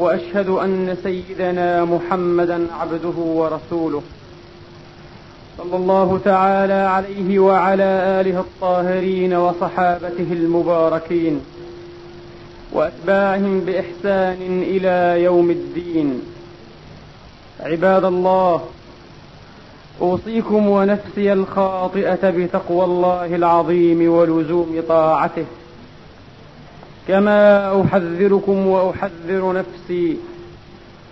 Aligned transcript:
وأشهد 0.00 0.48
أن 0.48 0.96
سيدنا 1.02 1.84
محمدا 1.84 2.66
عبده 2.80 3.18
ورسوله. 3.18 4.02
صلى 5.58 5.76
الله 5.76 6.20
تعالى 6.24 6.72
عليه 6.72 7.38
وعلى 7.38 8.20
آله 8.20 8.40
الطاهرين 8.40 9.34
وصحابته 9.34 10.26
المباركين. 10.32 11.40
وأتباعهم 12.72 13.60
بإحسان 13.60 14.62
إلى 14.62 15.22
يوم 15.24 15.50
الدين. 15.50 16.22
عباد 17.60 18.04
الله 18.04 18.60
أوصيكم 20.00 20.68
ونفسي 20.68 21.32
الخاطئة 21.32 22.30
بتقوى 22.30 22.84
الله 22.84 23.26
العظيم 23.26 24.12
ولزوم 24.12 24.82
طاعته. 24.88 25.44
كما 27.10 27.82
أحذركم 27.82 28.66
وأحذر 28.66 29.52
نفسي 29.52 30.16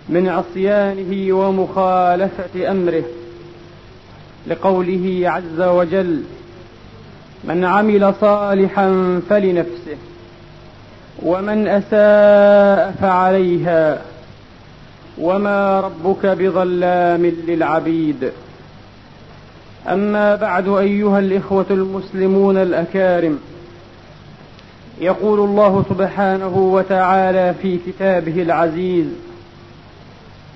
من 0.09 0.29
عصيانه 0.29 1.33
ومخالفة 1.33 2.71
أمره 2.71 3.03
لقوله 4.47 5.21
عز 5.23 5.61
وجل 5.61 6.23
من 7.43 7.65
عمل 7.65 8.13
صالحا 8.21 9.19
فلنفسه 9.29 9.97
ومن 11.23 11.67
أساء 11.67 12.95
فعليها 13.01 14.01
وما 15.17 15.79
ربك 15.79 16.25
بظلام 16.25 17.25
للعبيد. 17.25 18.31
أما 19.89 20.35
بعد 20.35 20.67
أيها 20.67 21.19
الإخوة 21.19 21.65
المسلمون 21.71 22.57
الأكارم 22.57 23.39
يقول 25.01 25.39
الله 25.39 25.85
سبحانه 25.89 26.57
وتعالى 26.57 27.53
في 27.61 27.77
كتابه 27.87 28.41
العزيز 28.41 29.05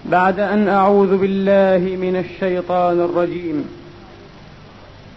بعد 0.05 0.39
أن 0.39 0.67
أعوذ 0.67 1.17
بالله 1.17 1.95
من 1.95 2.15
الشيطان 2.15 2.99
الرجيم. 2.99 3.65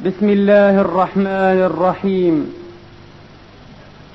بسم 0.07 0.31
الله 0.31 0.81
الرحمن 0.81 1.63
الرحيم. 1.71 2.55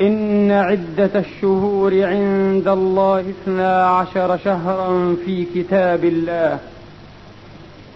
إن 0.02 0.52
عدة 0.52 1.10
الشهور 1.16 2.04
عند 2.04 2.68
الله 2.68 3.20
اثنا 3.20 3.88
عشر 3.88 4.38
شهرا 4.38 5.16
في 5.26 5.46
كتاب 5.56 6.06
الله. 6.06 6.60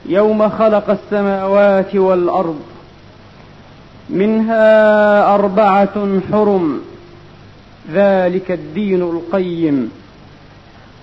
يوم 0.06 0.50
خلق 0.50 0.90
السماوات 0.90 1.96
والأرض. 1.96 2.60
منها 4.10 5.34
أربعة 5.36 6.22
حرم. 6.32 6.82
ذلك 7.94 8.52
الدين 8.52 9.02
القيم. 9.02 9.92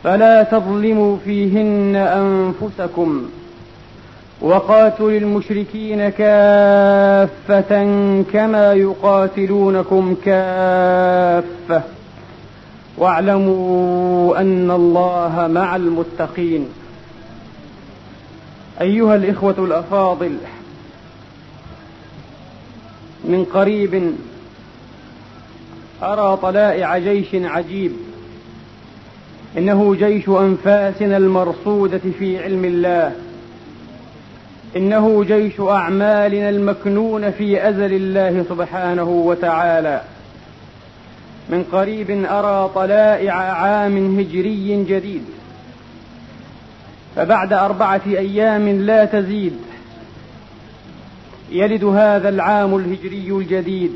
فلا 0.04 0.42
تظلموا 0.42 1.16
فيهن 1.24 1.96
أنفسكم 1.96 3.30
وقاتلوا 4.40 5.10
المشركين 5.10 6.08
كافة 6.08 7.84
كما 8.32 8.72
يقاتلونكم 8.72 10.16
كافة. 10.24 11.82
واعلموا 12.98 14.40
أن 14.40 14.70
الله 14.70 15.48
مع 15.54 15.76
المتقين. 15.76 16.68
أيها 18.80 19.14
الإخوة 19.14 19.54
الأفاضل 19.58 20.36
من 23.24 23.44
قريب 23.44 24.12
أرى 26.02 26.38
طلائع 26.42 26.98
جيش 26.98 27.28
عجيب. 27.34 27.92
إنه 29.58 29.94
جيش 29.94 30.28
انفاسنا 30.28 31.16
المرصودة 31.16 32.00
في 32.18 32.42
علم 32.42 32.64
الله. 32.64 33.12
إنه 34.76 35.24
جيش 35.24 35.60
اعمالنا 35.60 36.48
المكنون 36.48 37.30
في 37.30 37.68
أزل 37.68 37.92
الله 37.92 38.44
سبحانه 38.48 39.08
وتعالى. 39.08 40.02
من 41.48 41.64
قريب 41.72 42.10
أرى 42.10 42.70
طلائع 42.74 43.34
عام 43.34 44.18
هجري 44.18 44.84
جديد. 44.84 45.24
فبعد 47.16 47.52
أربعة 47.52 48.02
أيام 48.06 48.68
لا 48.68 49.04
تزيد. 49.04 49.56
يلد 51.52 51.84
هذا 51.84 52.28
العام 52.28 52.76
الهجري 52.76 53.28
الجديد. 53.30 53.92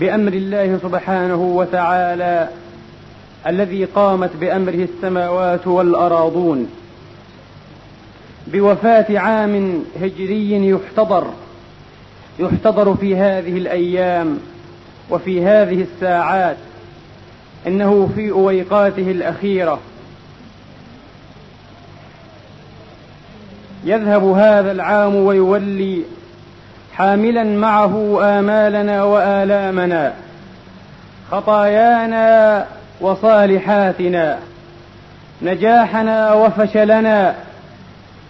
بأمر 0.00 0.32
الله 0.32 0.78
سبحانه 0.82 1.42
وتعالى 1.42 2.48
الذي 3.46 3.84
قامت 3.84 4.36
بأمره 4.36 4.88
السماوات 4.94 5.66
والأراضون 5.66 6.68
بوفاة 8.46 9.18
عام 9.18 9.84
هجري 10.00 10.68
يحتضر 10.68 11.26
يحتضر 12.38 12.94
في 12.94 13.16
هذه 13.16 13.58
الأيام 13.58 14.38
وفي 15.10 15.44
هذه 15.44 15.82
الساعات 15.82 16.56
إنه 17.66 18.10
في 18.14 18.30
أويقاته 18.30 19.10
الأخيرة. 19.10 19.78
يذهب 23.84 24.24
هذا 24.24 24.72
العام 24.72 25.14
ويولي 25.14 26.02
حاملا 26.96 27.44
معه 27.44 28.18
آمالنا 28.22 29.02
وآلامنا 29.02 30.12
خطايانا 31.30 32.66
وصالحاتنا 33.00 34.38
نجاحنا 35.42 36.32
وفشلنا 36.32 37.34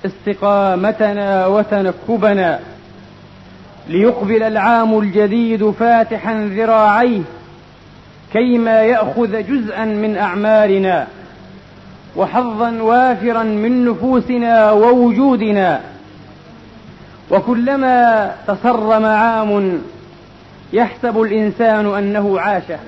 استقامتنا 0.07 1.47
وتنكبنا 1.47 2.61
ليقبل 3.89 4.43
العام 4.43 4.99
الجديد 4.99 5.71
فاتحا 5.71 6.51
ذراعيه 6.57 7.23
كيما 8.33 8.83
يأخذ 8.83 9.43
جزءا 9.43 9.85
من 9.85 10.17
أعمالنا 10.17 11.07
وحظا 12.17 12.71
وافرا 12.71 13.43
من 13.43 13.85
نفوسنا 13.85 14.71
ووجودنا. 14.73 15.81
وكلما 17.31 18.33
تصرم 18.47 19.05
عام 19.05 19.83
يحسب 20.73 21.23
الإنسان 21.23 21.95
أنه 21.95 22.41
عاشه 22.41 22.79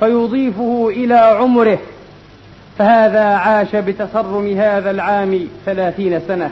فيضيفه 0.00 0.88
إلى 0.88 1.14
عمره 1.14 1.78
فهذا 2.78 3.24
عاش 3.24 3.76
بتصرم 3.76 4.56
هذا 4.56 4.90
العام 4.90 5.48
ثلاثين 5.66 6.20
سنة. 6.28 6.50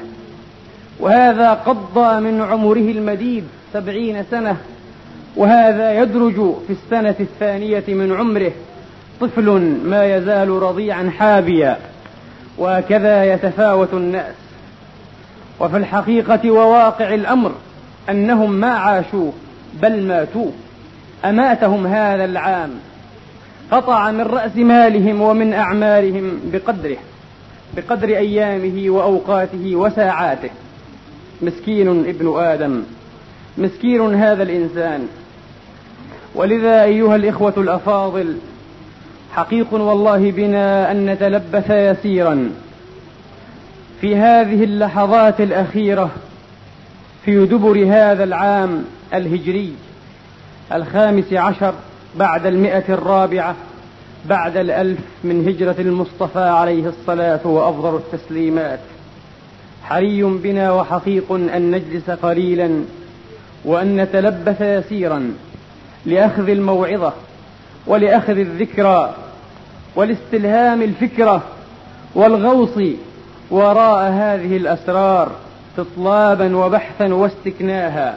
وهذا 1.00 1.50
قضى 1.52 2.20
من 2.20 2.42
عمره 2.42 2.90
المديد 2.90 3.44
سبعين 3.72 4.24
سنة 4.30 4.56
وهذا 5.36 6.02
يدرج 6.02 6.34
في 6.66 6.72
السنة 6.72 7.14
الثانية 7.20 7.84
من 7.88 8.16
عمره 8.18 8.52
طفل 9.20 9.50
ما 9.84 10.16
يزال 10.16 10.48
رضيعا 10.48 11.10
حابيا 11.18 11.76
وهكذا 12.58 13.34
يتفاوت 13.34 13.94
الناس. 13.94 14.34
وفي 15.60 15.76
الحقيقة 15.76 16.50
وواقع 16.50 17.14
الأمر 17.14 17.52
أنهم 18.10 18.52
ما 18.52 18.70
عاشوا 18.70 19.30
بل 19.82 20.02
ماتوا 20.02 20.50
أماتهم 21.24 21.86
هذا 21.86 22.24
العام. 22.24 22.70
قطع 23.70 24.10
من 24.10 24.20
رأس 24.20 24.56
مالهم 24.56 25.20
ومن 25.20 25.52
أعمالهم 25.52 26.40
بقدره 26.52 26.96
بقدر 27.76 28.08
أيامه 28.08 28.90
وأوقاته 28.90 29.76
وساعاته. 29.76 30.50
مسكين 31.42 31.88
ابن 31.88 32.34
آدم 32.38 32.82
مسكين 33.58 34.14
هذا 34.14 34.42
الإنسان. 34.42 35.08
ولذا 36.34 36.82
أيها 36.82 37.16
الإخوة 37.16 37.54
الأفاضل 37.56 38.36
حقيق 39.32 39.74
والله 39.74 40.30
بنا 40.30 40.90
أن 40.90 41.06
نتلبث 41.06 41.70
يسيرا. 41.70 42.50
في 44.00 44.16
هذه 44.16 44.64
اللحظات 44.64 45.40
الأخيرة 45.40 46.10
في 47.24 47.46
دبر 47.46 47.84
هذا 47.84 48.24
العام 48.24 48.84
الهجري 49.14 49.72
الخامس 50.72 51.32
عشر 51.32 51.74
بعد 52.16 52.46
المئة 52.46 52.84
الرابعة 52.88 53.54
بعد 54.28 54.56
الألف 54.56 54.98
من 55.24 55.48
هجرة 55.48 55.76
المصطفى 55.78 56.38
عليه 56.40 56.88
الصلاة 56.88 57.46
وأفضل 57.46 57.96
التسليمات. 57.96 58.80
حري 59.82 60.22
بنا 60.22 60.72
وحقيق 60.72 61.32
أن 61.32 61.70
نجلس 61.70 62.10
قليلا 62.10 62.84
وأن 63.64 63.96
نتلبث 63.96 64.60
يسيرا 64.60 65.32
لأخذ 66.06 66.48
الموعظة 66.48 67.12
ولأخذ 67.86 68.38
الذكرى 68.38 69.14
ولاستلهام 69.96 70.82
الفكرة 70.82 71.42
والغوص 72.14 72.78
وراء 73.50 74.12
هذه 74.12 74.56
الأسرار 74.56 75.32
إطلابا 75.78 76.56
وبحثا 76.56 77.14
واستكناها. 77.14 78.16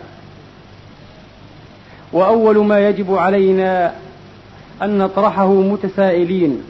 وأول 2.13 2.65
ما 2.65 2.87
يجب 2.87 3.15
علينا 3.15 3.93
أن 4.81 4.97
نطرحه 4.97 5.53
متسائلين. 5.53 6.63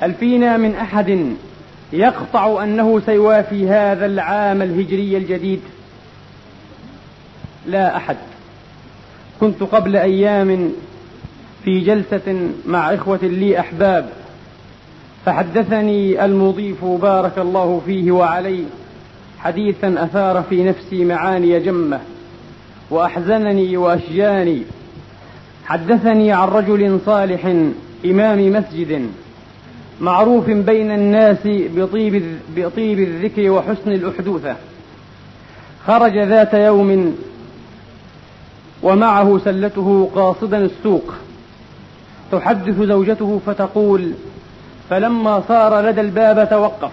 هل 0.00 0.14
فينا 0.14 0.56
من 0.56 0.74
أحد 0.74 1.34
يقطع 1.92 2.62
أنه 2.62 3.00
سيوافي 3.06 3.68
هذا 3.68 4.06
العام 4.06 4.62
الهجري 4.62 5.16
الجديد؟ 5.16 5.60
لا 7.66 7.96
أحد. 7.96 8.16
كنت 9.40 9.62
قبل 9.62 9.96
أيام 9.96 10.72
في 11.64 11.80
جلسة 11.80 12.50
مع 12.66 12.94
إخوة 12.94 13.18
لي 13.22 13.60
أحباب. 13.60 14.23
فحدثني 15.26 16.24
المضيف 16.24 16.84
بارك 16.84 17.38
الله 17.38 17.82
فيه 17.86 18.12
وعليه 18.12 18.64
حديثا 19.38 19.94
أثار 19.98 20.42
في 20.42 20.64
نفسي 20.64 21.04
معاني 21.04 21.60
جمة 21.60 22.00
وأحزنني 22.90 23.76
وأشجاني. 23.76 24.62
حدثني 25.64 26.32
عن 26.32 26.48
رجل 26.48 27.00
صالح 27.06 27.46
إمام 28.04 28.52
مسجد 28.52 29.10
معروف 30.00 30.50
بين 30.50 30.90
الناس 30.90 31.38
بطيب, 31.46 32.22
بطيب 32.56 32.98
الذكر 33.00 33.50
وحسن 33.50 33.92
الأحدوثة. 33.92 34.56
خرج 35.86 36.18
ذات 36.18 36.54
يوم 36.54 37.16
ومعه 38.82 39.38
سلته 39.44 40.10
قاصدا 40.14 40.58
السوق. 40.58 41.14
تحدث 42.32 42.80
زوجته 42.80 43.40
فتقول 43.46 44.12
فلما 44.90 45.42
صار 45.48 45.80
لدى 45.80 46.00
الباب 46.00 46.50
توقف. 46.50 46.90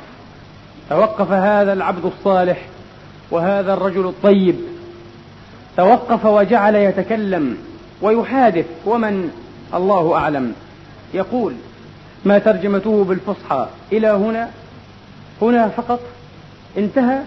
توقف 0.89 1.31
هذا 1.31 1.73
العبد 1.73 2.05
الصالح 2.05 2.65
وهذا 3.31 3.73
الرجل 3.73 4.05
الطيب. 4.05 4.55
توقف 5.77 6.25
وجعل 6.25 6.75
يتكلم 6.75 7.57
ويحادث. 8.01 8.65
ومن؟ 8.85 9.31
الله 9.73 10.15
أعلم. 10.15 10.53
يقول 11.13 11.53
ما 12.25 12.39
ترجمته 12.39 13.03
بالفصحى 13.03 13.67
إلى 13.91 14.07
هنا؟ 14.07 14.49
هنا 15.41 15.67
فقط؟ 15.67 15.99
انتهى؟ 16.77 17.19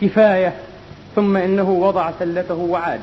كفاية. 0.00 0.54
ثم 1.16 1.36
إنه 1.36 1.70
وضع 1.70 2.10
سلته 2.18 2.54
وعاد. 2.54 3.00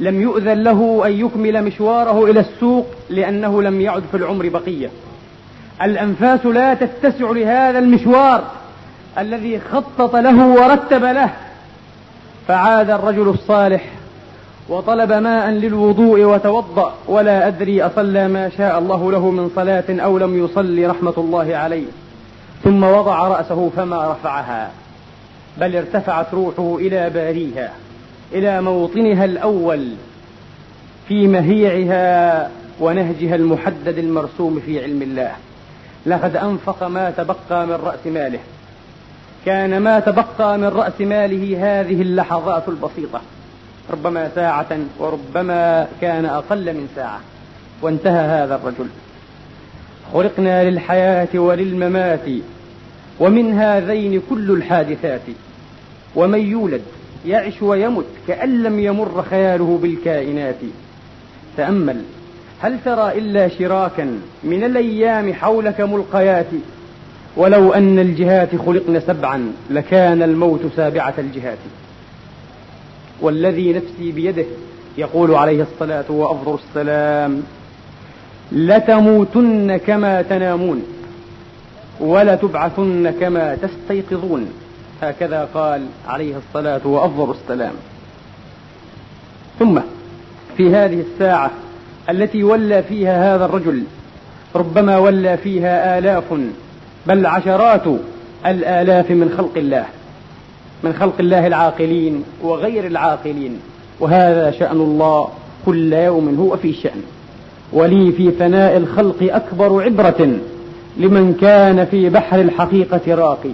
لم 0.00 0.22
يؤذن 0.22 0.62
له 0.62 1.02
أن 1.06 1.12
يكمل 1.12 1.64
مشواره 1.64 2.24
إلى 2.24 2.40
السوق 2.40 2.86
لأنه 3.10 3.62
لم 3.62 3.80
يعد 3.80 4.02
في 4.10 4.16
العمر 4.16 4.48
بقية. 4.48 4.90
الأنفاس 5.82 6.46
لا 6.46 6.74
تتسع 6.74 7.30
لهذا 7.30 7.78
المشوار 7.78 8.44
الذي 9.18 9.60
خطط 9.60 10.16
له 10.16 10.46
ورتب 10.46 11.04
له. 11.04 11.30
فعاد 12.48 12.90
الرجل 12.90 13.28
الصالح 13.28 13.84
وطلب 14.68 15.12
ماء 15.12 15.50
للوضوء 15.50 16.24
وتوضأ 16.24 16.94
ولا 17.06 17.46
أدري 17.46 17.82
أصلى 17.82 18.28
ما 18.28 18.48
شاء 18.48 18.78
الله 18.78 19.12
له 19.12 19.30
من 19.30 19.50
صلاة 19.56 19.84
أو 19.90 20.18
لم 20.18 20.44
يصلي 20.44 20.86
رحمة 20.86 21.14
الله 21.18 21.56
عليه. 21.56 21.86
ثم 22.64 22.84
وضع 22.84 23.28
رأسه 23.28 23.70
فما 23.76 24.12
رفعها 24.12 24.70
بل 25.60 25.76
ارتفعت 25.76 26.26
روحه 26.34 26.76
إلى 26.76 27.10
باريها 27.10 27.72
إلى 28.32 28.62
موطنها 28.62 29.24
الأول 29.24 29.88
في 31.08 31.26
مهيعها 31.26 32.50
ونهجها 32.80 33.34
المحدد 33.34 33.98
المرسوم 33.98 34.60
في 34.66 34.82
علم 34.82 35.02
الله. 35.02 35.32
لقد 36.06 36.36
أنفق 36.36 36.82
ما 36.82 37.10
تبقى 37.10 37.66
من 37.66 37.72
رأس 37.72 38.06
ماله. 38.06 38.38
كان 39.46 39.78
ما 39.78 40.00
تبقى 40.00 40.58
من 40.58 40.64
رأس 40.64 41.00
ماله 41.00 41.58
هذه 41.60 42.02
اللحظات 42.02 42.68
البسيطة. 42.68 43.20
ربما 43.90 44.30
ساعة 44.34 44.78
وربما 44.98 45.88
كان 46.00 46.24
أقل 46.24 46.74
من 46.74 46.88
ساعة. 46.96 47.20
وانتهى 47.82 48.42
هذا 48.42 48.54
الرجل. 48.54 48.86
خلقنا 50.12 50.70
للحياة 50.70 51.28
وللممات 51.34 52.28
ومن 53.20 53.58
هذين 53.58 54.22
كل 54.30 54.50
الحادثات. 54.50 55.22
ومن 56.14 56.38
يولد 56.38 56.82
يعش 57.26 57.62
ويمت 57.62 58.04
كأن 58.28 58.62
لم 58.62 58.80
يمر 58.80 59.24
خياله 59.30 59.78
بالكائنات. 59.82 60.60
تأمل 61.56 62.02
هل 62.62 62.78
ترى 62.84 63.18
إلا 63.18 63.48
شراكا 63.48 64.20
من 64.44 64.64
الأيام 64.64 65.34
حولك 65.34 65.80
ملقيات؟ 65.80 66.46
ولو 67.36 67.72
أن 67.72 67.98
الجهات 67.98 68.56
خلقن 68.56 69.00
سبعا 69.00 69.52
لكان 69.70 70.22
الموت 70.22 70.60
سابعة 70.76 71.14
الجهات. 71.18 71.58
والذي 73.20 73.72
نفسي 73.72 74.12
بيده 74.12 74.44
يقول 74.98 75.34
عليه 75.34 75.62
الصلاة 75.62 76.04
وأفضل 76.10 76.58
السلام 76.68 77.42
لتموتن 78.52 79.76
كما 79.76 80.22
تنامون 80.22 80.82
ولتبعثن 82.00 83.10
كما 83.20 83.54
تستيقظون. 83.54 84.52
هكذا 85.02 85.48
قال 85.54 85.86
عليه 86.08 86.34
الصلاة 86.36 86.86
وأفضل 86.86 87.30
السلام. 87.30 87.72
ثم 89.58 89.80
في 90.56 90.74
هذه 90.74 91.00
الساعة 91.00 91.50
التي 92.10 92.42
ولى 92.42 92.82
فيها 92.82 93.34
هذا 93.34 93.44
الرجل 93.44 93.82
ربما 94.56 94.98
ولى 94.98 95.36
فيها 95.36 95.98
آلاف 95.98 96.24
بل 97.06 97.26
عشرات 97.26 97.82
الآلاف 98.46 99.10
من 99.10 99.34
خلق 99.36 99.52
الله 99.56 99.84
من 100.84 100.92
خلق 100.92 101.14
الله 101.20 101.46
العاقلين 101.46 102.24
وغير 102.42 102.86
العاقلين. 102.86 103.58
وهذا 104.00 104.50
شأن 104.50 104.76
الله 104.76 105.28
كل 105.66 105.92
يوم 105.92 106.36
هو 106.40 106.56
في 106.56 106.72
شأن. 106.72 107.02
ولي 107.72 108.12
في 108.12 108.30
فناء 108.30 108.76
الخلق 108.76 109.16
أكبر 109.22 109.82
عبرة 109.82 110.38
لمن 110.96 111.34
كان 111.40 111.84
في 111.84 112.08
بحر 112.08 112.40
الحقيقة 112.40 113.14
راقي. 113.14 113.50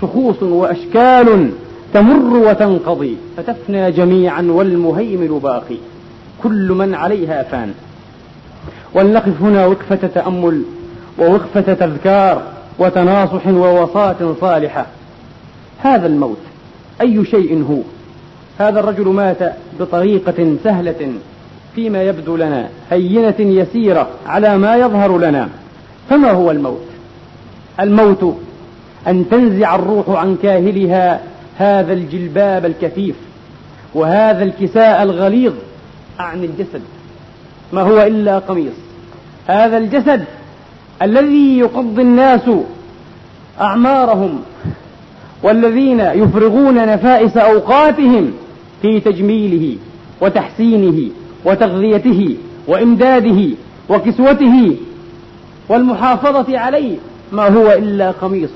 شخوص 0.00 0.42
وأشكال 0.42 1.50
تمر 1.94 2.36
وتنقضي 2.48 3.16
فتفنى 3.36 3.90
جميعا 3.90 4.42
والمهيمن 4.42 5.38
باقي. 5.38 5.76
كل 6.42 6.72
من 6.72 6.94
عليها 6.94 7.42
فان. 7.42 7.74
ولنقف 8.94 9.42
هنا 9.42 9.66
وقفة 9.66 10.08
تأمل 10.14 10.62
ووقفة 11.18 11.74
تذكار 11.74 12.42
وتناصح 12.78 13.46
ووصاة 13.46 14.34
صالحة. 14.40 14.86
هذا 15.82 16.06
الموت 16.06 16.40
أي 17.00 17.24
شيء 17.24 17.64
هو؟ 17.70 17.78
هذا 18.58 18.80
الرجل 18.80 19.08
مات 19.08 19.52
بطريقة 19.80 20.56
سهلة 20.64 21.12
فيما 21.74 22.02
يبدو 22.02 22.36
لنا 22.36 22.68
هينة 22.90 23.34
يسيرة 23.38 24.08
على 24.26 24.58
ما 24.58 24.76
يظهر 24.76 25.18
لنا. 25.18 25.48
فما 26.10 26.30
هو 26.30 26.50
الموت؟ 26.50 26.86
الموت 27.80 28.36
أن 29.08 29.28
تنزع 29.30 29.74
الروح 29.74 30.08
عن 30.08 30.36
كاهلها 30.42 31.20
هذا 31.58 31.92
الجلباب 31.92 32.66
الكثيف 32.66 33.16
وهذا 33.94 34.44
الكساء 34.44 35.02
الغليظ 35.02 35.52
عن 36.18 36.44
الجسد 36.44 36.82
ما 37.72 37.82
هو 37.82 38.02
إلا 38.02 38.38
قميص. 38.38 38.72
هذا 39.46 39.78
الجسد 39.78 40.24
الذي 41.02 41.58
يقضي 41.58 42.02
الناس 42.02 42.50
أعمارهم 43.60 44.40
والذين 45.42 46.00
يفرغون 46.00 46.74
نفائس 46.74 47.36
أوقاتهم 47.36 48.32
في 48.82 49.00
تجميله 49.00 49.76
وتحسينه 50.20 51.10
وتغذيته 51.44 52.36
وإمداده 52.66 53.48
وكسوته 53.88 54.76
والمحافظة 55.68 56.58
عليه 56.58 56.96
ما 57.32 57.48
هو 57.48 57.72
إلا 57.72 58.10
قميص. 58.10 58.50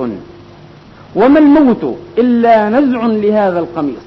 وما 1.14 1.38
الموت 1.38 1.98
إلا 2.18 2.68
نزع 2.68 3.06
لهذا 3.06 3.58
القميص 3.58 4.02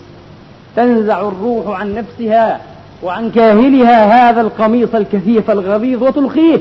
تنزع 0.75 1.27
الروح 1.27 1.79
عن 1.79 1.95
نفسها 1.95 2.61
وعن 3.03 3.31
كاهلها 3.31 4.29
هذا 4.29 4.41
القميص 4.41 4.95
الكثيف 4.95 5.51
الغليظ 5.51 6.03
وتلقيه 6.03 6.59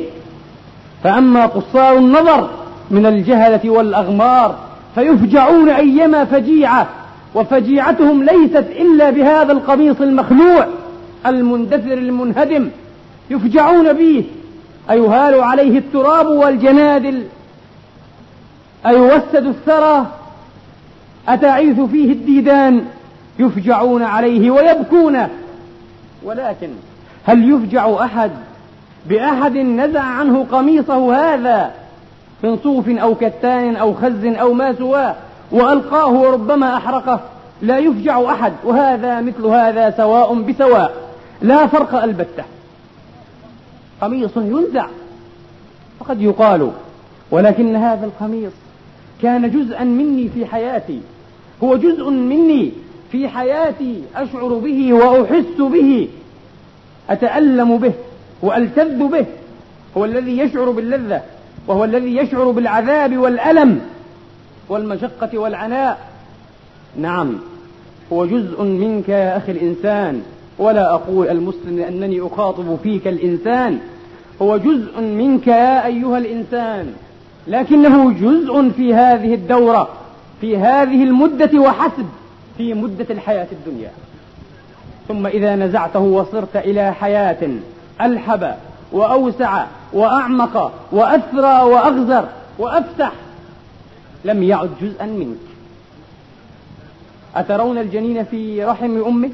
فأما 1.04 1.46
قصار 1.46 1.98
النظر 1.98 2.50
من 2.90 3.06
الجهلة 3.06 3.70
والأغمار 3.70 4.58
فيفجعون 4.94 5.68
أيما 5.68 6.24
فجيعة 6.24 6.86
وفجيعتهم 7.34 8.22
ليست 8.22 8.66
إلا 8.80 9.10
بهذا 9.10 9.52
القميص 9.52 10.00
المخلوع 10.00 10.66
المندثر 11.26 11.92
المنهدم. 11.92 12.68
يفجعون 13.30 13.92
به 13.92 14.24
أيهال 14.90 15.40
عليه 15.40 15.78
التراب 15.78 16.26
والجنادل. 16.26 17.22
أيوسد 18.86 19.46
الثرى 19.46 20.06
أتعيث 21.28 21.80
فيه 21.80 22.12
الديدان. 22.12 22.84
يفجعون 23.38 24.02
عليه 24.02 24.50
ويبكون. 24.50 25.28
ولكن 26.24 26.70
هل 27.24 27.52
يفجع 27.54 28.04
أحد 28.04 28.30
بأحد 29.06 29.56
نزع 29.56 30.02
عنه 30.02 30.46
قميصه 30.52 31.16
هذا 31.16 31.70
من 32.42 32.58
صوف 32.62 32.88
أو 32.88 33.14
كتان 33.14 33.76
أو 33.76 33.94
خز 33.94 34.24
أو 34.24 34.52
ما 34.52 34.72
سواه 34.72 35.14
وألقاه 35.50 36.12
وربما 36.12 36.76
أحرقه؟ 36.76 37.20
لا 37.62 37.78
يفجع 37.78 38.32
أحد 38.32 38.52
وهذا 38.64 39.20
مثل 39.20 39.46
هذا 39.46 39.90
سواء 39.90 40.34
بسواء. 40.34 40.94
لا 41.42 41.66
فرق 41.66 42.02
البتة. 42.02 42.44
قميص 44.00 44.36
ينزع 44.36 44.86
وقد 46.00 46.22
يقال 46.22 46.70
ولكن 47.30 47.76
هذا 47.76 48.04
القميص 48.04 48.52
كان 49.22 49.50
جزءا 49.50 49.84
مني 49.84 50.28
في 50.28 50.46
حياتي. 50.46 51.00
هو 51.62 51.76
جزء 51.76 52.10
مني 52.10 52.72
في 53.12 53.28
حياتي 53.28 54.02
أشعر 54.16 54.48
به 54.48 54.92
وأحس 54.92 55.58
به 55.58 56.08
أتألم 57.10 57.78
به 57.78 57.92
وألتذ 58.42 59.08
به 59.08 59.26
هو 59.96 60.04
الذي 60.04 60.38
يشعر 60.38 60.70
باللذة 60.70 61.22
وهو 61.66 61.84
الذي 61.84 62.16
يشعر 62.16 62.50
بالعذاب 62.50 63.18
والألم 63.18 63.80
والمشقة 64.68 65.38
والعناء. 65.38 65.98
نعم 66.96 67.34
هو 68.12 68.26
جزء 68.26 68.62
منك 68.62 69.08
يا 69.08 69.36
أخي 69.36 69.52
الإنسان. 69.52 70.22
ولا 70.58 70.94
أقول 70.94 71.28
المسلم 71.28 71.78
لأنني 71.78 72.26
أخاطب 72.26 72.78
فيك 72.82 73.08
الإنسان. 73.08 73.78
هو 74.42 74.56
جزء 74.56 75.00
منك 75.00 75.46
يا 75.46 75.86
أيها 75.86 76.18
الإنسان. 76.18 76.92
لكنه 77.48 78.12
جزء 78.12 78.70
في 78.76 78.94
هذه 78.94 79.34
الدورة 79.34 79.88
في 80.40 80.56
هذه 80.56 81.04
المدة 81.04 81.58
وحسب. 81.60 82.06
في 82.58 82.74
مدة 82.74 83.06
الحياة 83.10 83.46
الدنيا. 83.52 83.90
ثم 85.08 85.26
إذا 85.26 85.56
نزعته 85.56 86.00
وصرت 86.00 86.56
إلى 86.56 86.94
حياة 86.94 87.48
ألحب 88.00 88.54
وأوسع 88.92 89.64
وأعمق 89.92 90.72
وأثرى 90.92 91.62
وأغزر 91.62 92.28
وأفتح 92.58 93.12
لم 94.24 94.42
يعد 94.42 94.70
جزءا 94.82 95.06
منك. 95.06 95.36
أترون 97.36 97.78
الجنين 97.78 98.24
في 98.24 98.64
رحم 98.64 99.02
أمه؟ 99.02 99.30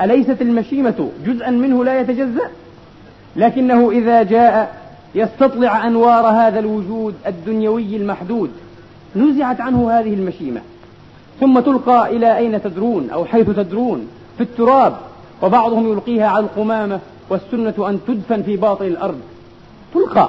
أليست 0.00 0.42
المشيمة 0.42 1.10
جزءا 1.26 1.50
منه 1.50 1.84
لا 1.84 2.00
يتجزأ؟ 2.00 2.50
لكنه 3.36 3.90
إذا 3.90 4.22
جاء 4.22 4.76
يستطلع 5.14 5.86
أنوار 5.86 6.26
هذا 6.26 6.58
الوجود 6.58 7.14
الدنيوي 7.26 7.96
المحدود. 7.96 8.50
نزعت 9.16 9.60
عنه 9.60 9.90
هذه 9.90 10.14
المشيمة. 10.14 10.60
ثم 11.40 11.60
تلقى 11.60 12.16
إلى 12.16 12.38
أين 12.38 12.62
تدرون 12.62 13.10
أو 13.10 13.24
حيث 13.24 13.46
تدرون؟ 13.46 14.08
في 14.36 14.42
التراب. 14.42 14.96
وبعضهم 15.42 15.92
يلقيها 15.92 16.26
على 16.26 16.44
القمامة 16.44 17.00
والسنة 17.30 17.88
أن 17.88 18.00
تدفن 18.08 18.42
في 18.42 18.56
باطن 18.56 18.86
الأرض. 18.86 19.20
تلقى. 19.94 20.28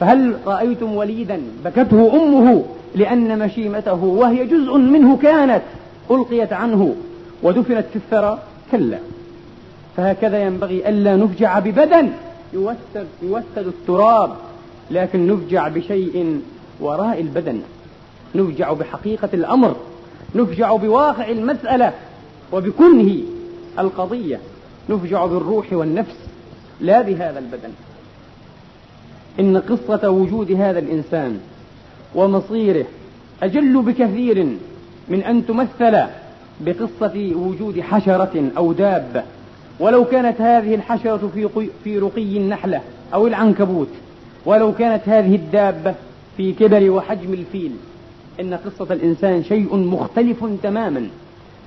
فهل 0.00 0.34
رأيتم 0.46 0.94
وليدا 0.94 1.40
بكته 1.64 2.12
أمه 2.14 2.64
لأن 2.94 3.38
مشيمته 3.38 4.04
وهي 4.04 4.46
جزء 4.46 4.76
منه 4.76 5.16
كانت 5.16 5.62
ألقيت 6.10 6.52
عنه 6.52 6.94
ودفنت 7.42 7.84
في 7.92 7.96
الثرى؟ 7.96 8.38
كلا. 8.72 8.98
فهكذا 9.96 10.42
ينبغي 10.42 10.88
ألا 10.88 11.16
نفجع 11.16 11.58
ببدن 11.58 12.10
يوسد, 12.52 13.06
يوسد 13.22 13.66
التراب 13.66 14.30
لكن 14.90 15.26
نفجع 15.26 15.68
بشيء 15.68 16.40
وراء 16.80 17.20
البدن. 17.20 17.60
نفجع 18.34 18.72
بحقيقة 18.72 19.28
الأمر. 19.34 19.76
نفجع 20.34 20.76
بواقع 20.76 21.28
المسألة 21.28 21.92
وبكنه 22.52 23.18
القضية 23.78 24.40
نفجع 24.88 25.26
بالروح 25.26 25.72
والنفس 25.72 26.16
لا 26.80 27.02
بهذا 27.02 27.38
البدن. 27.38 27.70
إن 29.40 29.56
قصة 29.56 30.10
وجود 30.10 30.52
هذا 30.52 30.78
الإنسان 30.78 31.40
ومصيره 32.14 32.84
أجل 33.42 33.82
بكثير 33.82 34.46
من 35.08 35.22
أن 35.22 35.46
تمثل 35.46 36.06
بقصة 36.60 37.32
وجود 37.34 37.80
حشرة 37.80 38.50
أو 38.56 38.72
دابة 38.72 39.22
ولو 39.80 40.04
كانت 40.04 40.40
هذه 40.40 40.74
الحشرة 40.74 41.30
في 41.34 41.68
في 41.84 41.98
رقي 41.98 42.36
النحلة 42.36 42.80
أو 43.14 43.26
العنكبوت 43.26 43.88
ولو 44.46 44.72
كانت 44.74 45.08
هذه 45.08 45.34
الدابة 45.34 45.94
في 46.36 46.52
كبر 46.52 46.90
وحجم 46.90 47.32
الفيل. 47.32 47.72
إن 48.40 48.54
قصة 48.54 48.94
الإنسان 48.94 49.44
شيء 49.44 49.76
مختلف 49.76 50.44
تماما. 50.62 51.08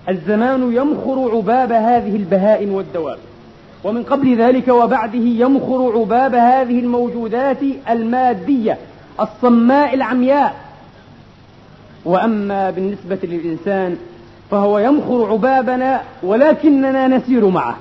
الزمان 0.10 0.74
يمخر 0.74 1.32
عباب 1.36 1.72
هذه 1.72 2.16
البهائم 2.16 2.74
والدواب. 2.74 3.18
ومن 3.84 4.04
قبل 4.04 4.38
ذلك 4.38 4.68
وبعده 4.68 5.20
يمخر 5.20 5.92
عباب 6.00 6.36
هذه 6.36 6.80
الموجودات 6.80 7.58
المادية 7.90 8.78
الصماء 9.20 9.94
العمياء. 9.94 10.56
وأما 12.06 12.70
بالنسبة 12.70 13.20
للإنسان 13.24 13.98
فهو 14.52 14.80
يمخر 14.80 15.32
عبابنا 15.32 16.02
ولكننا 16.24 17.08
نسير 17.08 17.48
معه. 17.48 17.78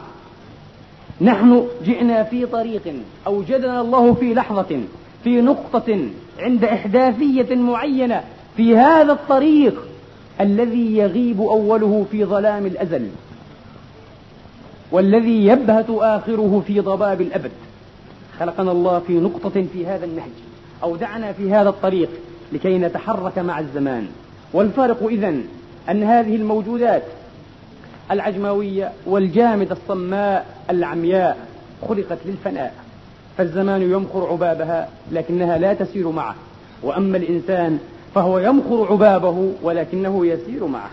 نحن 1.20 1.66
جئنا 1.85 2.23
في 2.23 2.47
طريق 2.47 2.82
أوجدنا 3.26 3.80
الله 3.80 4.14
في 4.14 4.35
لحظة 4.35 4.80
في 5.25 5.40
نقطة 5.40 5.99
عند 6.38 6.64
إحداثية 6.64 7.54
معينة 7.54 8.23
في 8.57 8.76
هذا 8.76 9.12
الطريق 9.12 9.75
الذي 10.40 10.97
يغيب 10.97 11.40
أوله 11.40 12.07
في 12.11 12.25
ظلام 12.25 12.66
الأزل 12.66 13.09
والذي 14.90 15.47
يبهت 15.47 15.87
آخره 15.90 16.62
في 16.66 16.80
ضباب 16.80 17.21
الأبد. 17.21 17.50
خلقنا 18.38 18.73
الله 18.73 18.99
في 18.99 19.12
نقطة 19.12 19.64
في 19.73 19.87
هذا 19.87 20.04
النهج 20.04 20.30
أودعنا 20.83 21.33
في 21.33 21.52
هذا 21.52 21.69
الطريق 21.69 22.09
لكي 22.52 22.78
نتحرك 22.78 23.38
مع 23.38 23.59
الزمان. 23.59 24.07
والفارق 24.52 25.07
إذن 25.07 25.45
أن 25.90 26.02
هذه 26.02 26.37
الموجودات 26.37 27.02
العجموية 28.11 28.92
والجامدة 29.07 29.73
الصماء 29.73 30.47
العمياء 30.71 31.37
خلقت 31.88 32.19
للفناء. 32.25 32.75
فالزمان 33.38 33.83
يمخر 33.83 34.28
عبابها 34.30 34.88
لكنها 35.12 35.59
لا 35.59 35.75
تسير 35.75 36.11
معه. 36.11 36.35
وأما 36.83 37.16
الإنسان 37.16 37.78
فهو 38.14 38.38
يمخر 38.38 38.87
عبابه 38.90 39.52
ولكنه 39.62 40.26
يسير 40.26 40.67
معه. 40.67 40.90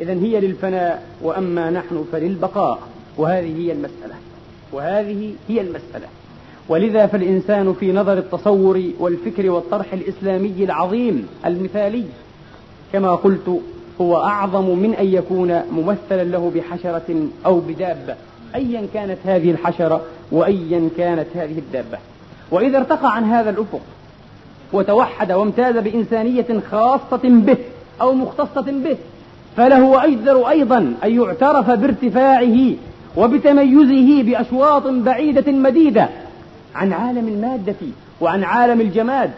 إذا 0.00 0.12
هي 0.12 0.40
للفناء 0.40 1.02
وأما 1.22 1.70
نحن 1.70 2.04
فللبقاء. 2.12 2.78
وهذه 3.16 3.56
هي 3.56 3.72
المسألة. 3.72 4.14
وهذه 4.72 5.34
هي 5.48 5.60
المسألة. 5.60 6.06
ولذا 6.68 7.06
فالإنسان 7.06 7.72
في 7.72 7.92
نظر 7.92 8.18
التصور 8.18 8.82
والفكر 8.98 9.50
والطرح 9.50 9.92
الإسلامي 9.92 10.64
العظيم 10.64 11.28
المثالي. 11.46 12.04
كما 12.92 13.14
قلت 13.14 13.60
هو 14.00 14.16
أعظم 14.16 14.78
من 14.78 14.94
أن 14.94 15.06
يكون 15.06 15.62
ممثلا 15.72 16.24
له 16.24 16.52
بحشرة 16.54 17.28
أو 17.46 17.60
بدابة. 17.60 18.14
أيا 18.54 18.86
كانت 18.94 19.18
هذه 19.24 19.50
الحشرة 19.50 20.00
وأيا 20.32 20.88
كانت 20.96 21.26
هذه 21.34 21.58
الدابة. 21.58 21.98
وإذا 22.50 22.78
ارتقى 22.78 23.16
عن 23.16 23.24
هذا 23.24 23.50
الأفق 23.50 23.80
وتوحد 24.72 25.32
وامتاز 25.32 25.76
بإنسانية 25.76 26.46
خاصة 26.70 27.20
به 27.24 27.56
أو 28.00 28.12
مختصة 28.12 28.60
به 28.84 28.96
فله 29.56 30.04
أجدر 30.04 30.48
أيضا 30.48 30.94
أن 31.04 31.20
يعترف 31.20 31.70
بارتفاعه 31.70 32.72
وبتميزه 33.16 34.22
بأشواط 34.22 34.86
بعيدة 34.86 35.52
مديدة 35.52 36.08
عن 36.74 36.92
عالم 36.92 37.28
المادة 37.28 37.74
وعن 38.20 38.44
عالم 38.44 38.80
الجماد. 38.80 39.30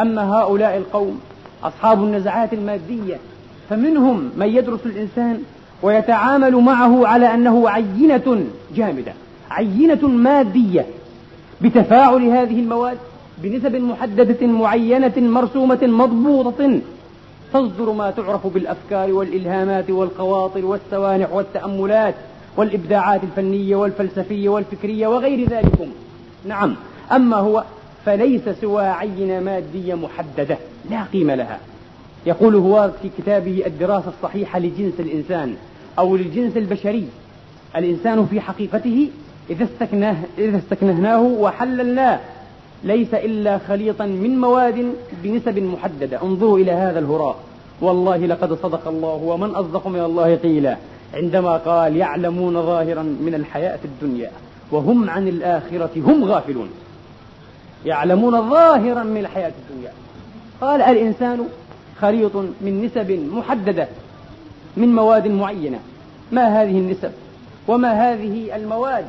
أما 0.00 0.22
هؤلاء 0.38 0.76
القوم 0.76 1.20
أصحاب 1.64 2.04
النزعات 2.04 2.52
المادية 2.52 3.16
فمنهم 3.70 4.30
من 4.36 4.46
يدرس 4.46 4.80
الإنسان 4.86 5.42
ويتعامل 5.82 6.56
معه 6.56 7.06
على 7.06 7.34
أنه 7.34 7.70
عينة 7.70 8.44
جامدة 8.76 9.12
عينة 9.50 10.08
مادية 10.08 10.86
بتفاعل 11.60 12.22
هذه 12.24 12.60
المواد 12.60 12.98
بنسب 13.38 13.76
محددة 13.76 14.46
معينة 14.46 15.12
مرسومة 15.16 15.78
مضبوطة. 15.82 16.80
تصدر 17.52 17.92
ما 17.92 18.10
تعرف 18.10 18.46
بالأفكار 18.46 19.12
والإلهامات 19.12 19.90
والخواطر 19.90 20.64
والسوانح 20.64 21.32
والتأملات 21.32 22.14
والإبداعات 22.56 23.20
الفنية 23.24 23.76
والفلسفية 23.76 24.48
والفكرية 24.48 25.06
وغير 25.06 25.48
ذلك 25.48 25.88
نعم 26.48 26.76
أما 27.12 27.36
هو 27.36 27.64
فليس 28.04 28.48
سوى 28.60 28.84
عينة 28.84 29.40
مادية 29.40 29.94
محددة 29.94 30.58
لا 30.90 31.04
قيمة 31.12 31.34
لها. 31.34 31.58
يقول 32.26 32.54
هو 32.54 32.90
في 33.02 33.10
كتابه 33.18 33.62
الدراسة 33.66 34.08
الصحيحة 34.08 34.58
لجنس 34.58 34.94
الإنسان 34.98 35.54
أو 35.98 36.16
للجنس 36.16 36.56
البشري 36.56 37.08
الإنسان 37.76 38.26
في 38.26 38.40
حقيقته 38.40 39.08
إذا 39.50 39.64
استكناه 39.64 40.16
إذا 40.38 40.58
استكنهناه 40.58 41.22
وحللناه. 41.22 42.20
ليس 42.84 43.14
إلا 43.14 43.58
خليطا 43.58 44.06
من 44.06 44.40
مواد 44.40 44.92
بنسب 45.22 45.58
محددة. 45.58 46.22
انظروا 46.22 46.58
إلى 46.58 46.72
هذا 46.72 46.98
الهراء. 46.98 47.36
والله 47.80 48.16
لقد 48.16 48.52
صدق 48.62 48.88
الله 48.88 49.14
ومن 49.14 49.50
أصدق 49.50 49.86
من 49.86 50.00
الله 50.00 50.36
قيلا. 50.36 50.76
عندما 51.14 51.56
قال 51.56 51.96
يعلمون 51.96 52.62
ظاهرا 52.62 53.02
من 53.02 53.34
الحياة 53.34 53.78
الدنيا 53.84 54.30
وهم 54.72 55.10
عن 55.10 55.28
الآخرة 55.28 55.90
هم 55.96 56.24
غافلون. 56.24 56.68
يعلمون 57.84 58.50
ظاهرا 58.50 59.02
من 59.02 59.20
الحياة 59.20 59.52
الدنيا. 59.70 59.92
قال 60.60 60.82
الإنسان 60.82 61.48
خليط 62.00 62.36
من 62.36 62.84
نسب 62.84 63.10
محددة 63.32 63.88
من 64.76 64.94
مواد 64.94 65.28
معينة. 65.28 65.78
ما 66.32 66.62
هذه 66.62 66.78
النسب؟ 66.78 67.10
وما 67.68 68.12
هذه 68.12 68.56
المواد؟ 68.56 69.06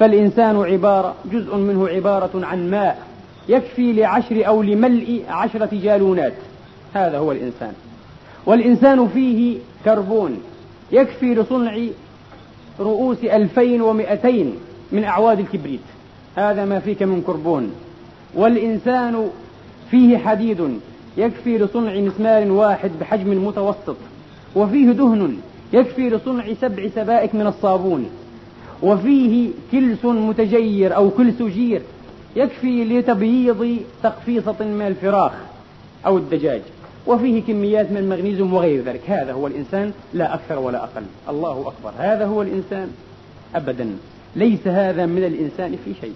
فالإنسان 0.00 0.56
عبارة 0.56 1.14
جزء 1.32 1.56
منه 1.56 1.88
عبارة 1.88 2.46
عن 2.46 2.70
ماء 2.70 3.02
يكفي 3.48 3.92
لعشر 3.92 4.46
أو 4.46 4.62
لملء 4.62 5.24
عشرة 5.28 5.68
جالونات. 5.72 6.32
هذا 6.94 7.18
هو 7.18 7.32
الإنسان. 7.32 7.72
والإنسان 8.46 9.08
فيه 9.08 9.58
كربون 9.84 10.42
يكفي 10.92 11.34
لصنع 11.34 11.78
رؤوس 12.80 13.24
ألفين 13.24 13.82
ومئتين 13.82 14.54
من 14.92 15.04
أعواد 15.04 15.38
الكبريت. 15.38 15.80
هذا 16.36 16.64
ما 16.64 16.78
فيك 16.78 17.02
من 17.02 17.22
كربون. 17.26 17.72
والإنسان 18.34 19.30
فيه 19.90 20.18
حديد 20.18 20.78
يكفي 21.16 21.58
لصنع 21.58 21.94
مسمار 22.00 22.50
واحد 22.50 22.90
بحجم 23.00 23.46
متوسط. 23.46 23.96
وفيه 24.56 24.90
دهن 24.90 25.36
يكفي 25.72 26.10
لصنع 26.10 26.44
سبع 26.60 26.88
سبائك 26.94 27.34
من 27.34 27.46
الصابون. 27.46 28.10
وفيه 28.84 29.50
كلس 29.72 30.04
متجير 30.04 30.96
أو 30.96 31.10
كلس 31.10 31.42
جير 31.42 31.82
يكفي 32.36 32.84
لتبييض 32.84 33.76
تقفيصة 34.02 34.56
من 34.60 34.86
الفراخ 34.86 35.32
أو 36.06 36.18
الدجاج. 36.18 36.60
وفيه 37.06 37.42
كميات 37.42 37.90
من 37.90 37.96
المغنيزيوم 37.96 38.54
وغير 38.54 38.84
ذلك. 38.84 39.00
هذا 39.10 39.32
هو 39.32 39.46
الإنسان 39.46 39.92
لا 40.14 40.34
أكثر 40.34 40.58
ولا 40.58 40.84
أقل. 40.84 41.02
الله 41.28 41.60
أكبر. 41.60 41.92
هذا 41.98 42.26
هو 42.26 42.42
الإنسان. 42.42 42.90
أبدا. 43.54 43.96
ليس 44.36 44.66
هذا 44.66 45.06
من 45.06 45.24
الإنسان 45.24 45.76
في 45.84 45.92
شيء. 46.00 46.14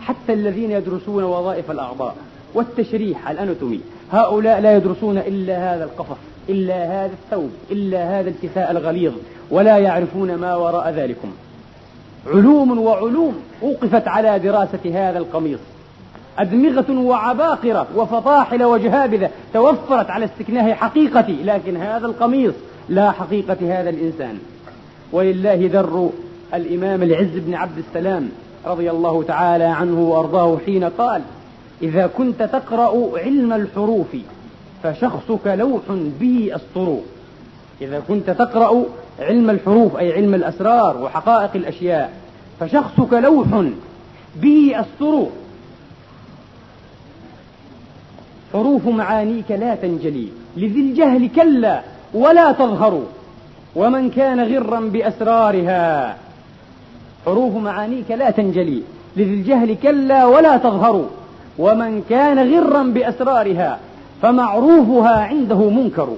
حتى 0.00 0.32
الذين 0.32 0.70
يدرسون 0.70 1.24
وظائف 1.24 1.70
الأعضاء 1.70 2.16
والتشريح 2.54 3.30
الأناتومي 3.30 3.80
هؤلاء 4.12 4.60
لا 4.60 4.76
يدرسون 4.76 5.18
إلا 5.18 5.74
هذا 5.74 5.84
القفص 5.84 6.16
إلا 6.48 7.04
هذا 7.04 7.12
الثوب 7.12 7.50
إلا 7.70 8.20
هذا 8.20 8.30
الكساء 8.30 8.70
الغليظ 8.70 9.12
ولا 9.50 9.78
يعرفون 9.78 10.34
ما 10.34 10.56
وراء 10.56 10.90
ذلكم. 10.90 11.32
علوم 12.26 12.78
وعلوم 12.78 13.34
أوقفت 13.62 14.08
على 14.08 14.38
دراسة 14.38 15.08
هذا 15.08 15.18
القميص. 15.18 15.58
أدمغة 16.38 16.98
وعباقرة 16.98 17.86
وفطاحل 17.96 18.64
وجهابذة 18.64 19.30
توفرت 19.54 20.10
على 20.10 20.24
استكناه 20.24 20.74
حقيقتي 20.74 21.42
لكن 21.44 21.76
هذا 21.76 22.06
القميص 22.06 22.54
لا 22.88 23.10
حقيقة 23.10 23.80
هذا 23.80 23.90
الإنسان. 23.90 24.38
ولله 25.12 25.66
در 25.66 26.08
الإمام 26.54 27.02
العز 27.02 27.30
بن 27.34 27.54
عبد 27.54 27.78
السلام 27.78 28.28
رضي 28.66 28.90
الله 28.90 29.22
تعالى 29.22 29.64
عنه 29.64 30.00
وأرضاه 30.00 30.58
حين 30.66 30.84
قال 30.84 31.22
إذا 31.82 32.06
كنت 32.06 32.42
تقرأ 32.42 33.18
علم 33.18 33.52
الحروف 33.52 34.16
فشخصك 34.82 35.46
لوح 35.46 35.82
به 36.20 36.50
أسطر 36.56 36.98
إذا 37.80 38.02
كنت 38.08 38.30
تقرأ 38.30 38.84
علم 39.20 39.50
الحروف 39.50 39.96
أي 39.96 40.12
علم 40.12 40.34
الأسرار 40.34 40.96
وحقائق 40.96 41.50
الأشياء. 41.54 42.12
فشخصك 42.60 43.12
لوح 43.12 43.46
به 44.36 44.72
أسطر 44.74 45.26
حروف 48.52 48.86
معانيك 48.86 49.50
لا 49.50 49.74
تنجلي. 49.74 50.28
لذي 50.56 50.80
الجهل 50.80 51.28
كلا 51.36 51.82
ولا 52.14 52.52
تظهر. 52.52 53.02
ومن 53.76 54.10
كان 54.10 54.40
غرا 54.40 54.80
بأسرارها. 54.80 56.16
حروف 57.26 57.56
معانيك 57.56 58.10
لا 58.10 58.30
تنجلي. 58.30 58.82
لذي 59.16 59.34
الجهل 59.34 59.76
كلا 59.82 60.26
ولا 60.26 60.56
تظهر. 60.56 61.08
ومن 61.58 62.04
كان 62.10 62.54
غرا 62.54 62.82
بأسرارها 62.82 63.78
فمعروفها 64.22 65.20
عنده 65.20 65.70
منكر. 65.70 66.08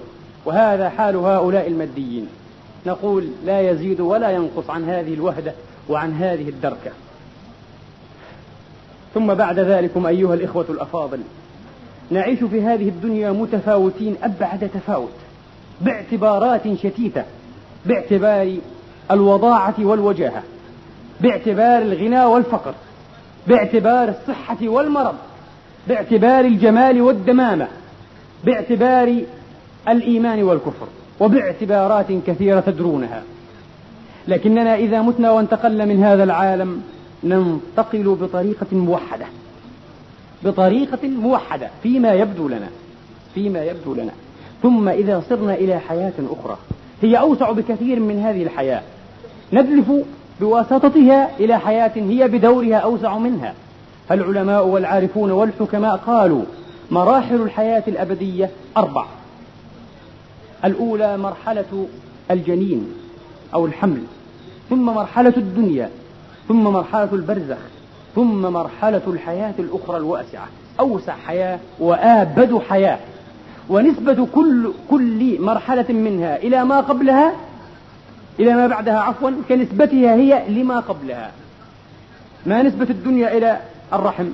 وهذا 0.44 0.88
حال 0.88 1.16
هؤلاء 1.16 1.66
الماديين 1.66 2.26
نقول 2.86 3.28
لا 3.44 3.70
يزيد 3.70 4.00
ولا 4.00 4.30
ينقص 4.30 4.70
عن 4.70 4.84
هذه 4.84 5.14
الوهدة 5.14 5.52
وعن 5.88 6.12
هذه 6.12 6.48
الدركة. 6.48 6.90
ثم 9.14 9.34
بعد 9.34 9.58
ذلكم 9.58 10.06
أيها 10.06 10.34
الإخوة 10.34 10.66
الأفاضل 10.68 11.20
نعيش 12.10 12.38
في 12.38 12.62
هذه 12.62 12.88
الدنيا 12.88 13.32
متفاوتين 13.32 14.16
أبعد 14.22 14.70
تفاوت 14.74 15.12
باعتبارات 15.80 16.62
شتيتة 16.74 17.24
باعتبار 17.86 18.56
الوضاعة 19.10 19.74
والوجاهة 19.78 20.42
باعتبار 21.20 21.82
الغنى 21.82 22.24
والفقر 22.24 22.74
باعتبار 23.46 24.08
الصحة 24.08 24.56
والمرض 24.62 25.14
باعتبار 25.88 26.44
الجمال 26.44 27.02
والدمامة 27.02 27.68
باعتبار 28.44 29.22
الإيمان 29.88 30.42
والكفر. 30.42 30.86
وباعتبارات 31.20 32.06
كثيرة 32.26 32.60
تدرونها. 32.60 33.22
لكننا 34.28 34.74
إذا 34.74 35.02
متنا 35.02 35.30
وانتقلنا 35.30 35.84
من 35.84 36.04
هذا 36.04 36.24
العالم 36.24 36.82
ننتقل 37.24 38.16
بطريقة 38.20 38.66
موحدة. 38.72 39.26
بطريقة 40.44 41.08
موحدة 41.08 41.68
فيما 41.82 42.12
يبدو 42.12 42.48
لنا. 42.48 42.68
فيما 43.34 43.64
يبدو 43.64 43.94
لنا. 43.94 44.12
ثم 44.62 44.88
إذا 44.88 45.22
صرنا 45.28 45.54
إلى 45.54 45.78
حياة 45.78 46.12
أخرى 46.30 46.58
هي 47.02 47.18
أوسع 47.18 47.52
بكثير 47.52 48.00
من 48.00 48.20
هذه 48.20 48.42
الحياة. 48.42 48.82
ندلف 49.52 49.92
بواسطتها 50.40 51.30
إلى 51.40 51.60
حياة 51.60 51.92
هي 51.96 52.28
بدورها 52.28 52.76
أوسع 52.76 53.18
منها. 53.18 53.54
فالعلماء 54.08 54.66
والعارفون 54.66 55.30
والحكماء 55.30 55.96
قالوا 55.96 56.42
مراحل 56.90 57.34
الحياة 57.34 57.82
الأبدية 57.88 58.50
أربع. 58.76 59.04
الأولى 60.64 61.18
مرحلة 61.18 61.86
الجنين 62.30 62.92
أو 63.54 63.66
الحمل 63.66 64.02
ثم 64.70 64.86
مرحلة 64.86 65.34
الدنيا 65.36 65.90
ثم 66.48 66.64
مرحلة 66.64 67.08
البرزخ 67.12 67.58
ثم 68.14 68.42
مرحلة 68.42 69.02
الحياة 69.06 69.54
الأخرى 69.58 69.96
الواسعة 69.96 70.46
أوسع 70.80 71.16
حياة 71.26 71.58
وآبد 71.80 72.58
حياة. 72.68 72.98
ونسبة 73.68 74.26
كل 74.34 74.72
كل 74.90 75.40
مرحلة 75.40 75.86
منها 75.88 76.36
إلى 76.36 76.64
ما 76.64 76.80
قبلها 76.80 77.32
إلى 78.40 78.54
ما 78.54 78.66
بعدها 78.66 78.98
عفوا 78.98 79.30
كنسبتها 79.48 80.14
هي 80.14 80.44
لما 80.48 80.80
قبلها. 80.80 81.32
ما 82.46 82.62
نسبة 82.62 82.86
الدنيا 82.90 83.36
إلى 83.36 83.60
الرحم؟ 83.92 84.28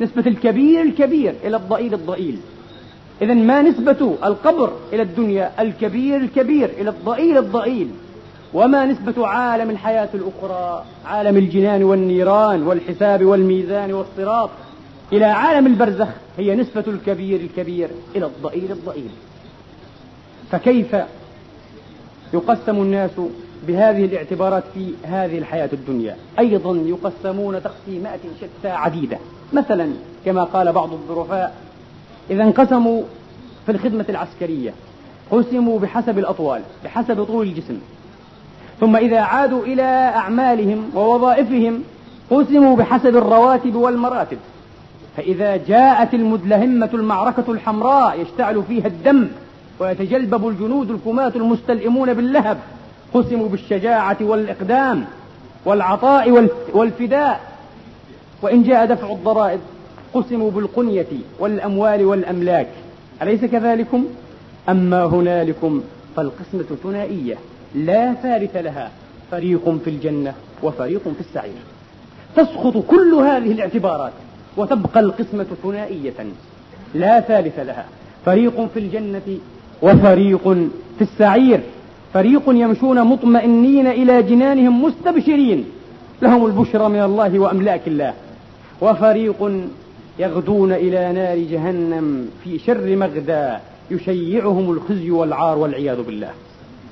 نسبة 0.00 0.26
الكبير 0.26 0.82
الكبير 0.82 1.34
إلى 1.44 1.56
الضئيل 1.56 1.94
الضئيل. 1.94 2.38
إذا 3.22 3.34
ما 3.34 3.62
نسبة 3.62 4.16
القبر 4.24 4.72
إلى 4.92 5.02
الدنيا 5.02 5.62
الكبير 5.62 6.16
الكبير 6.16 6.70
إلى 6.78 6.90
الضئيل 6.90 7.38
الضئيل؟ 7.38 7.90
وما 8.54 8.86
نسبة 8.86 9.26
عالم 9.26 9.70
الحياة 9.70 10.08
الأخرى 10.14 10.84
عالم 11.06 11.36
الجنان 11.36 11.82
والنيران 11.82 12.62
والحساب 12.62 13.24
والميزان 13.24 13.92
والصراط 13.92 14.50
إلى 15.12 15.24
عالم 15.24 15.66
البرزخ 15.66 16.08
هي 16.38 16.54
نسبة 16.54 16.84
الكبير 16.86 17.40
الكبير 17.40 17.88
إلى 18.16 18.26
الضئيل 18.26 18.72
الضئيل. 18.72 19.10
فكيف 20.50 20.96
يقسم 22.34 22.76
الناس 22.76 23.10
بهذه 23.66 24.04
الاعتبارات 24.04 24.64
في 24.74 24.92
هذه 25.02 25.38
الحياة 25.38 25.68
الدنيا؟ 25.72 26.16
أيضا 26.38 26.76
يقسمون 26.76 27.62
تقسيمات 27.62 28.20
شتى 28.40 28.68
عديدة. 28.68 29.18
مثلا 29.52 29.90
كما 30.24 30.44
قال 30.44 30.72
بعض 30.72 30.92
الظرفاء 30.92 31.63
إذا 32.30 32.42
انقسموا 32.42 33.02
في 33.66 33.72
الخدمة 33.72 34.04
العسكرية 34.08 34.74
قسموا 35.30 35.78
بحسب 35.78 36.18
الأطوال 36.18 36.62
بحسب 36.84 37.24
طول 37.24 37.46
الجسم. 37.46 37.78
ثم 38.80 38.96
إذا 38.96 39.20
عادوا 39.20 39.64
إلى 39.64 40.12
أعمالهم 40.16 40.90
ووظائفهم 40.94 41.82
قسموا 42.30 42.76
بحسب 42.76 43.16
الرواتب 43.16 43.74
والمراتب. 43.74 44.38
فإذا 45.16 45.56
جاءت 45.56 46.14
المدلهمة 46.14 46.90
المعركة 46.94 47.44
الحمراء 47.48 48.20
يشتعل 48.20 48.62
فيها 48.68 48.86
الدم 48.86 49.28
ويتجلبب 49.78 50.48
الجنود 50.48 50.90
الكماة 50.90 51.32
المستلئمون 51.36 52.14
باللهب 52.14 52.58
قسموا 53.14 53.48
بالشجاعة 53.48 54.16
والإقدام 54.20 55.04
والعطاء 55.64 56.48
والفداء. 56.74 57.40
وإن 58.42 58.62
جاء 58.62 58.86
دفع 58.86 59.12
الضرائب 59.12 59.60
قسموا 60.14 60.50
بالقنية 60.50 61.06
والأموال 61.38 62.04
والأملاك. 62.04 62.68
أليس 63.22 63.44
كذلكم؟ 63.44 64.04
أما 64.68 65.04
هنالكم 65.04 65.82
فالقسمة 66.16 66.76
ثنائية 66.82 67.34
لا 67.74 68.14
ثالث 68.14 68.56
لها. 68.56 68.90
فريق 69.30 69.78
في 69.84 69.90
الجنة 69.90 70.34
وفريق 70.62 71.02
في 71.02 71.20
السعير. 71.20 71.62
تسقط 72.36 72.76
كل 72.76 73.14
هذه 73.14 73.52
الاعتبارات 73.52 74.12
وتبقى 74.56 75.00
القسمة 75.00 75.46
ثنائية 75.62 76.14
لا 76.94 77.20
ثالث 77.20 77.58
لها. 77.58 77.84
فريق 78.24 78.68
في 78.74 78.80
الجنة 78.80 79.38
وفريق 79.82 80.48
في 80.98 81.02
السعير. 81.02 81.60
فريق 82.14 82.42
يمشون 82.46 83.04
مطمئنين 83.04 83.86
إلى 83.86 84.22
جنانهم 84.22 84.84
مستبشرين. 84.84 85.64
لهم 86.22 86.46
البشرى 86.46 86.88
من 86.88 87.02
الله 87.02 87.38
وأملاك 87.38 87.80
الله. 87.86 88.14
وفريق 88.80 89.68
يغدون 90.18 90.72
إلى 90.72 91.12
نار 91.12 91.38
جهنم 91.38 92.30
في 92.44 92.58
شر 92.58 92.96
مغدى 92.96 93.56
يشيعهم 93.90 94.70
الخزي 94.70 95.10
والعار 95.10 95.58
والعياذ 95.58 96.02
بالله. 96.02 96.30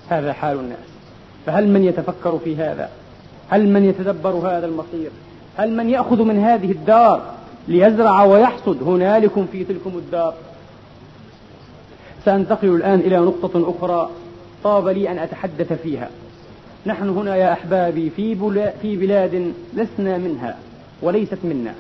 هذا 0.09 0.33
حال 0.33 0.59
الناس. 0.59 0.79
فهل 1.47 1.69
من 1.69 1.85
يتفكر 1.85 2.39
في 2.45 2.57
هذا؟ 2.57 2.91
هل 3.49 3.69
من 3.69 3.85
يتدبر 3.85 4.31
هذا 4.31 4.67
المصير؟ 4.67 5.11
هل 5.57 5.77
من 5.77 5.91
يأخذ 5.91 6.23
من 6.23 6.39
هذه 6.39 6.73
الدار 6.73 7.23
ليزرع 7.69 8.25
ويحصد؟ 8.25 8.83
هنالكم 8.83 9.47
في 9.53 9.65
تلكم 9.65 9.91
الدار. 9.91 10.35
سأنتقل 12.25 12.69
الآن 12.69 13.01
إلى 13.01 13.17
نقطة 13.17 13.75
أخرى 13.77 14.11
طاب 14.65 14.89
لي 14.89 15.11
أن 15.11 15.19
أتحدث 15.19 15.73
فيها. 15.73 16.11
نحن 16.87 17.09
هنا 17.09 17.37
يا 17.37 17.53
أحبابي 17.53 18.11
في, 18.11 18.37
في 18.83 18.97
بلاد 18.97 19.53
لسنا 19.75 20.19
منها 20.19 20.57
وليست 21.03 21.39
منا. 21.45 21.75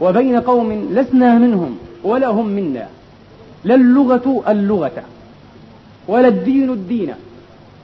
وبين 0.00 0.40
قوم 0.40 0.88
لسنا 0.92 1.38
منهم 1.38 1.78
ولا 2.04 2.26
هم 2.26 2.46
منا. 2.46 2.88
لا 3.64 3.74
اللغة 3.74 4.42
اللغة 4.48 5.02
ولا 6.08 6.28
الدين 6.28 6.70
الدين 6.70 7.14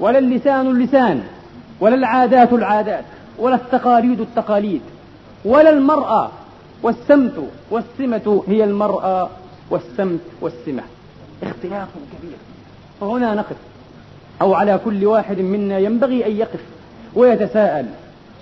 ولا 0.01 0.19
اللسان 0.19 0.67
اللسان 0.67 1.23
ولا 1.81 1.95
العادات 1.95 2.53
العادات 2.53 3.05
ولا 3.39 3.55
التقاليد 3.55 4.21
التقاليد 4.21 4.81
ولا 5.45 5.71
المرأة. 5.71 6.31
والسمت 6.83 7.49
والسمة 7.71 8.43
هي 8.49 8.65
المرأة 8.65 9.31
والسمت 9.71 10.21
والسمة. 10.41 10.83
اختلاف 11.43 11.89
كبير. 12.19 12.37
فهنا 13.01 13.35
نقف. 13.35 13.57
أو 14.43 14.55
على 14.55 14.81
كل 14.85 15.07
واحد 15.07 15.39
منا 15.39 15.79
ينبغي 15.79 16.27
أن 16.27 16.33
يقف 16.33 16.61
ويتساءل. 17.15 17.87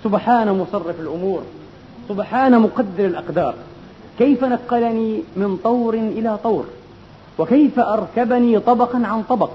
سبحان 0.03 0.51
مصرف 0.51 0.99
الأمور. 0.99 1.43
سبحان 2.09 2.59
مقدر 2.59 3.05
الأقدار. 3.05 3.53
كيف 4.19 4.43
نقلني 4.43 5.23
من 5.35 5.57
طور 5.63 5.93
إلى 5.93 6.37
طور؟ 6.43 6.65
وكيف 7.37 7.79
أركبني 7.79 8.59
طبقا 8.59 9.01
عن 9.05 9.23
طبق؟ 9.23 9.51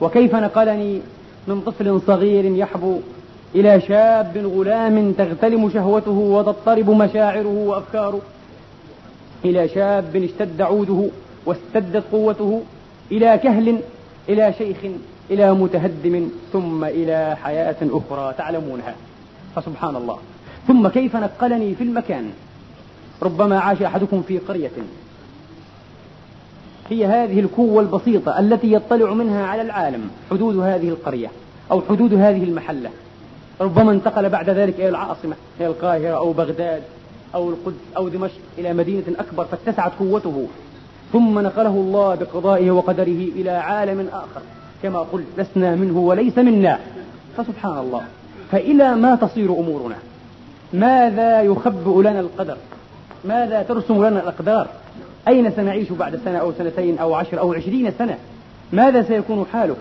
وكيف 0.00 0.34
نقلني 0.34 1.00
من 1.48 1.60
طفل 1.60 2.00
صغير 2.06 2.44
يحبو 2.44 2.98
إلى 3.54 3.80
شاب 3.80 4.36
غلام 4.56 5.12
تغتلم 5.12 5.70
شهوته 5.70 6.10
وتضطرب 6.10 6.90
مشاعره 6.90 7.64
وأفكاره؟ 7.66 8.20
إلى 9.44 9.68
شاب 9.68 10.16
اشتد 10.16 10.60
عوده 10.60 11.08
واستدت 11.46 12.04
قوته 12.12 12.62
إلى 13.12 13.38
كهل 13.38 13.78
إلى 14.28 14.54
شيخ 14.58 14.76
إلى 15.30 15.54
متهدم 15.54 16.28
ثم 16.52 16.84
إلى 16.84 17.36
حياة 17.42 17.76
أخرى 17.82 18.34
تعلمونها. 18.38 18.94
فسبحان 19.56 19.96
الله. 19.96 20.18
ثم 20.68 20.88
كيف 20.88 21.16
نقلني 21.16 21.74
في 21.74 21.84
المكان؟ 21.84 22.30
ربما 23.22 23.60
عاش 23.60 23.82
أحدكم 23.82 24.22
في 24.22 24.38
قرية. 24.38 24.70
هي 26.90 27.06
هذه 27.06 27.40
الكوة 27.40 27.82
البسيطة 27.82 28.38
التي 28.38 28.72
يطلع 28.72 29.14
منها 29.14 29.46
على 29.46 29.62
العالم 29.62 30.10
حدود 30.30 30.56
هذه 30.56 30.88
القرية 30.88 31.28
أو 31.70 31.82
حدود 31.88 32.14
هذه 32.14 32.44
المحلة. 32.44 32.90
ربما 33.60 33.92
انتقل 33.92 34.28
بعد 34.28 34.50
ذلك 34.50 34.74
إلى 34.74 34.88
العاصمة 34.88 35.34
إلى 35.60 35.66
القاهرة 35.66 36.16
أو 36.16 36.32
بغداد 36.32 36.82
أو 37.34 37.50
القدس 37.50 37.76
أو 37.96 38.08
دمشق 38.08 38.40
إلى 38.58 38.72
مدينة 38.72 39.04
أكبر 39.18 39.44
فاتسعت 39.44 39.92
قوته. 39.98 40.46
ثم 41.12 41.38
نقله 41.38 41.70
الله 41.70 42.14
بقضائه 42.14 42.70
وقدره 42.70 43.28
إلى 43.36 43.50
عالم 43.50 44.08
آخر. 44.12 44.40
كما 44.82 44.98
قلت 44.98 45.26
لسنا 45.38 45.74
منه 45.74 45.98
وليس 45.98 46.38
منا. 46.38 46.78
فسبحان 47.36 47.78
الله. 47.78 48.02
فإلى 48.52 48.94
ما 48.94 49.14
تصير 49.14 49.52
أمورنا؟ 49.52 49.96
ماذا 50.72 51.42
يخبئ 51.42 52.00
لنا 52.00 52.20
القدر؟ 52.20 52.56
ماذا 53.24 53.62
ترسم 53.62 54.06
لنا 54.06 54.20
الأقدار؟ 54.20 54.68
أين 55.28 55.50
سنعيش 55.50 55.92
بعد 55.92 56.20
سنة 56.24 56.38
أو 56.38 56.52
سنتين 56.52 56.98
أو 56.98 57.14
عشر 57.14 57.38
أو 57.40 57.52
عشرين 57.54 57.92
سنة؟ 57.98 58.18
ماذا 58.72 59.02
سيكون 59.02 59.46
حالك؟ 59.52 59.76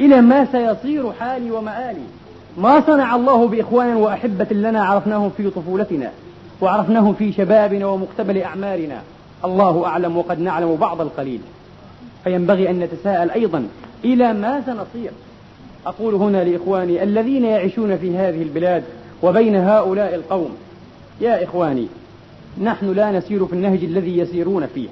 إلى 0.00 0.20
ما 0.20 0.44
سيصير 0.44 1.12
حالي 1.12 1.50
ومآلي؟ 1.50 2.04
ما 2.58 2.80
صنع 2.80 3.16
الله 3.16 3.48
بإخوان 3.48 3.96
وأحبة 3.96 4.46
لنا 4.50 4.84
عرفناهم 4.84 5.30
في 5.36 5.50
طفولتنا 5.50 6.10
وعرفناهم 6.60 7.14
في 7.14 7.32
شبابنا 7.32 7.86
ومقتبل 7.86 8.38
أعمارنا. 8.38 9.00
الله 9.44 9.86
أعلم 9.86 10.16
وقد 10.16 10.40
نعلم 10.40 10.76
بعض 10.76 11.00
القليل. 11.00 11.40
فينبغي 12.24 12.70
أن 12.70 12.78
نتساءل 12.78 13.30
أيضا 13.30 13.66
إلى 14.04 14.32
ما 14.32 14.62
سنصير. 14.66 15.10
أقول 15.86 16.14
هنا 16.14 16.44
لإخواني 16.44 17.02
الذين 17.02 17.44
يعيشون 17.44 17.96
في 17.96 18.16
هذه 18.16 18.42
البلاد 18.42 18.82
وبين 19.22 19.56
هؤلاء 19.56 20.14
القوم. 20.14 20.56
يا 21.20 21.44
إخواني 21.44 21.86
نحن 22.62 22.92
لا 22.92 23.10
نسير 23.10 23.46
في 23.46 23.52
النهج 23.52 23.84
الذي 23.84 24.18
يسيرون 24.18 24.66
فيه. 24.66 24.88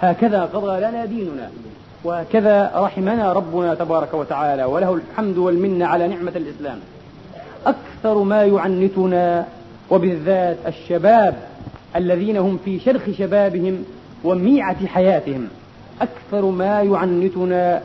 هكذا 0.00 0.42
قضى 0.42 0.78
لنا 0.78 1.04
ديننا 1.04 1.50
وهكذا 2.04 2.72
رحمنا 2.74 3.32
ربنا 3.32 3.74
تبارك 3.74 4.14
وتعالى 4.14 4.64
وله 4.64 4.94
الحمد 4.94 5.38
والمنة 5.38 5.86
على 5.86 6.08
نعمة 6.08 6.32
الإسلام. 6.36 6.78
أكثر 7.66 8.22
ما 8.22 8.44
يعنتنا 8.44 9.46
وبالذات 9.90 10.56
الشباب 10.66 11.34
الذين 11.96 12.36
هم 12.36 12.58
في 12.64 12.80
شرخ 12.80 13.02
شبابهم 13.18 13.84
وميعة 14.24 14.86
حياتهم 14.86 15.48
أكثر 16.00 16.44
ما 16.44 16.82
يعنتنا 16.82 17.82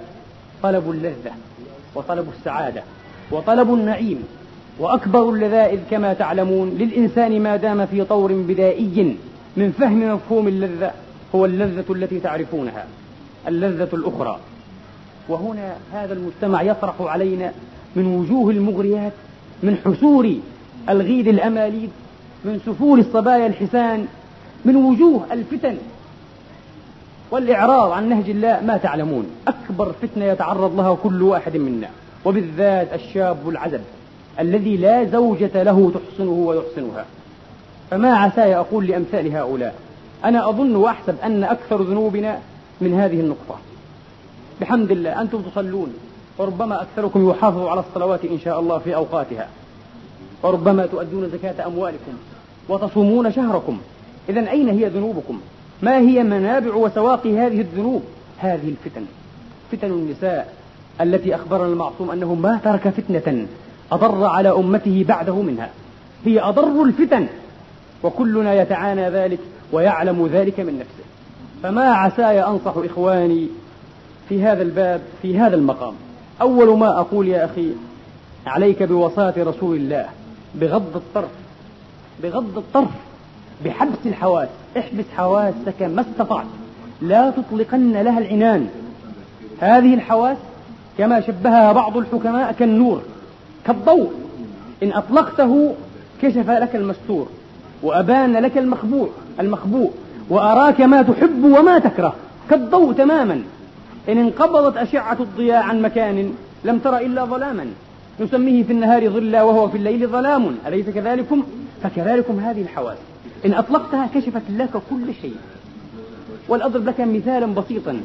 طلب 0.64 0.92
اللذة 0.92 1.32
وطلب 1.96 2.28
السعادة 2.38 2.84
وطلب 3.32 3.74
النعيم 3.74 4.24
وأكبر 4.80 5.30
اللذائذ 5.30 5.80
كما 5.92 6.14
تعلمون 6.14 6.70
للإنسان 6.70 7.42
ما 7.42 7.56
دام 7.56 7.86
في 7.86 8.04
طور 8.04 8.34
بدائي 8.34 9.18
من 9.58 9.72
فهم 9.72 10.14
مفهوم 10.14 10.48
اللذة 10.48 10.92
هو 11.36 11.46
اللذة 11.46 11.86
التي 11.90 12.20
تعرفونها 12.20 12.86
اللذة 13.48 13.90
الأخرى. 13.94 14.40
وهنا 15.30 15.76
هذا 15.94 16.14
المجتمع 16.14 16.62
يطرح 16.62 16.96
علينا 17.02 17.52
من 17.96 18.06
وجوه 18.06 18.52
المغريات 18.52 19.14
من 19.64 19.78
حسور 19.86 20.36
الغيد 20.90 21.28
الأماليد 21.28 21.90
من 22.46 22.60
سفور 22.66 23.00
الصبايا 23.00 23.48
الحسان 23.48 24.08
من 24.66 24.76
وجوه 24.76 25.26
الفتن 25.32 25.78
والإعراض 27.32 27.92
عن 27.92 28.10
نهج 28.10 28.30
الله 28.30 28.62
ما 28.66 28.78
تعلمون. 28.78 29.26
أكبر 29.48 29.92
فتنة 30.02 30.26
يتعرض 30.26 30.78
لها 30.78 30.96
كل 30.96 31.22
واحد 31.22 31.58
منا 31.58 31.90
وبالذات 32.26 32.94
الشاب 32.94 33.50
العزب. 33.50 33.82
الذي 34.40 34.78
لا 34.78 35.06
زوجة 35.06 35.64
له 35.64 35.92
تحسنه 35.92 36.32
ويحسنها. 36.32 37.06
فما 37.92 38.18
عساي 38.18 38.56
أقول 38.56 38.88
لأمثال 38.88 39.36
هؤلاء؟ 39.36 39.76
أنا 40.26 40.50
أظن 40.50 40.76
وأحسب 40.76 41.16
أن 41.24 41.44
أكثر 41.44 41.82
ذنوبنا 41.82 42.40
من 42.82 42.94
هذه 42.94 43.20
النقطة. 43.20 43.60
بحمد 44.62 44.92
الله 44.92 45.22
أنتم 45.22 45.42
تصلون. 45.42 45.94
وربما 46.38 46.82
أكثركم 46.82 47.30
يحافظ 47.30 47.68
على 47.68 47.80
الصلوات 47.80 48.26
إن 48.26 48.40
شاء 48.40 48.60
الله 48.60 48.78
في 48.78 48.96
أوقاتها. 48.96 49.48
وربما 50.44 50.86
تؤدون 50.86 51.30
زكاة 51.30 51.68
أموالكم 51.68 52.14
وتصومون 52.70 53.32
شهركم. 53.32 53.78
إذا 54.30 54.50
أين 54.52 54.70
هي 54.70 54.86
ذنوبكم؟ 54.86 55.40
ما 55.82 55.98
هي 55.98 56.24
منابع 56.24 56.76
وسواقي 56.76 57.38
هذه 57.38 57.62
الذنوب؟ 57.62 58.04
هذه 58.38 58.70
الفتن. 58.70 59.06
فتن 59.72 59.92
النساء 59.92 60.54
التي 61.02 61.36
أخبرنا 61.36 61.66
المعصوم 61.66 62.12
أنه 62.12 62.34
ما 62.34 62.60
ترك 62.64 62.90
فتنة. 62.90 63.48
أضر 63.92 64.26
على 64.26 64.50
أمته 64.50 65.06
بعده 65.08 65.36
منها. 65.36 65.70
هي 66.26 66.42
أضر 66.42 66.84
الفتن. 66.84 67.28
وكلنا 68.04 68.54
يتعانى 68.54 69.10
ذلك 69.10 69.40
ويعلم 69.72 70.28
ذلك 70.28 70.60
من 70.60 70.80
نفسه. 70.80 71.04
فما 71.64 71.94
عساي 71.94 72.44
أنصح 72.44 72.74
إخواني 72.78 73.48
في 74.30 74.44
هذا 74.44 74.62
الباب 74.62 75.02
في 75.22 75.40
هذا 75.40 75.56
المقام. 75.56 75.94
أول 76.42 76.78
ما 76.78 77.00
أقول 77.00 77.28
يا 77.28 77.46
أخي 77.46 77.72
عليك 78.48 78.84
بوصاة 78.84 79.34
رسول 79.38 79.78
الله 79.78 80.06
بغض 80.56 80.96
الطرف 80.96 81.32
بغض 82.24 82.58
الطرف 82.58 82.90
بحبس 83.66 83.98
الحواس. 84.06 84.50
احبس 84.78 85.06
حواسك 85.18 85.82
ما 85.82 86.02
استطعت. 86.02 86.46
لا 87.02 87.32
تطلقن 87.32 87.92
لها 87.94 88.20
العنان. 88.20 88.70
هذه 89.60 89.94
الحواس 89.94 90.38
كما 90.98 91.22
شبهها 91.22 91.72
بعض 91.72 91.98
الحكماء 91.98 92.52
كالنور. 92.52 93.02
كالضوء. 93.70 94.12
إن 94.84 94.92
أطلقته 94.94 95.76
كشف 96.22 96.50
لك 96.50 96.76
المستور 96.76 97.28
وأبان 97.84 98.34
لك 98.38 98.58
المخبوء 98.58 99.10
المخبوء 99.40 99.92
وأراك 100.30 100.82
ما 100.82 101.02
تحب 101.02 101.44
وما 101.44 101.80
تكره. 101.80 102.16
كالضوء 102.50 102.94
تماما. 102.94 103.42
إن 104.10 104.18
انقبضت 104.18 104.78
أشعة 104.78 105.18
الضياء 105.20 105.64
عن 105.64 105.82
مكان 105.82 106.34
لم 106.66 106.80
تر 106.80 106.98
إلا 106.98 107.26
ظلاما. 107.26 107.66
نسميه 108.20 108.64
في 108.64 108.74
النهار 108.74 109.10
ظلا 109.10 109.44
وهو 109.44 109.70
في 109.70 109.78
الليل 109.78 110.08
ظلام. 110.08 110.56
أليس 110.68 110.90
كذلكم؟ 110.90 111.44
فكذلكم 111.84 112.40
هذه 112.40 112.62
الحواس 112.62 112.98
إن 113.46 113.54
أطلقتها 113.54 114.10
كشفت 114.16 114.42
لك 114.50 114.70
كل 114.90 115.14
شيء. 115.22 115.36
ولأضرب 116.50 116.86
لك 116.86 117.02
مثالا 117.02 117.46
بسيطا. 117.46 118.02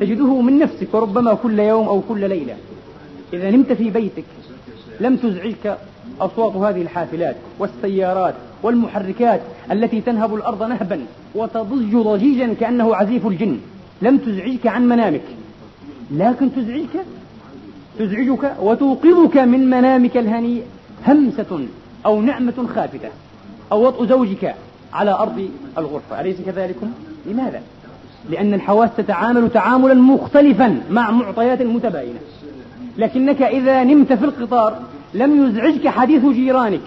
تجده 0.00 0.40
من 0.40 0.58
نفسك 0.58 0.94
وربما 0.94 1.34
كل 1.34 1.58
يوم 1.58 1.88
أو 1.88 2.00
كل 2.08 2.28
ليلة. 2.28 2.56
إذا 3.32 3.50
نمت 3.50 3.72
في 3.72 3.90
بيتك 3.90 4.24
لم 5.00 5.16
تزعجك 5.16 5.78
أصوات 6.20 6.56
هذه 6.56 6.82
الحافلات 6.82 7.36
والسيارات 7.58 8.34
والمحركات 8.62 9.40
التي 9.72 10.00
تنهب 10.00 10.34
الأرض 10.34 10.62
نهبا 10.62 11.00
وتضج 11.34 11.96
ضجيجا 11.96 12.54
كأنه 12.60 12.96
عزيف 12.96 13.26
الجن. 13.26 13.58
لم 14.02 14.18
تزعجك 14.18 14.66
عن 14.66 14.88
منامك. 14.88 15.24
لكن 16.10 16.54
تزعجك؟ 16.54 17.04
تزعجك 17.98 18.56
وتوقظك 18.60 19.36
من 19.36 19.70
منامك 19.70 20.16
الهنيء 20.16 20.62
همسة 21.06 21.66
أو 22.06 22.22
نعمة 22.22 22.66
خافتة 22.74 23.08
أو 23.72 23.86
وطء 23.86 24.06
زوجك 24.06 24.54
على 24.92 25.10
أرض 25.10 25.48
الغرفة. 25.78 26.20
أليس 26.20 26.36
كذلكم؟ 26.46 26.90
لماذا؟ 27.26 27.62
لأن 28.30 28.54
الحواس 28.54 28.90
تتعامل 28.96 29.50
تعاملا 29.50 29.94
مختلفا 29.94 30.80
مع 30.90 31.10
معطيات 31.10 31.62
متباينة. 31.62 32.18
لكنك 32.98 33.42
إذا 33.42 33.84
نمت 33.84 34.12
في 34.12 34.24
القطار 34.24 34.78
لم 35.14 35.46
يزعجك 35.46 35.88
حديث 35.88 36.26
جيرانك 36.26 36.80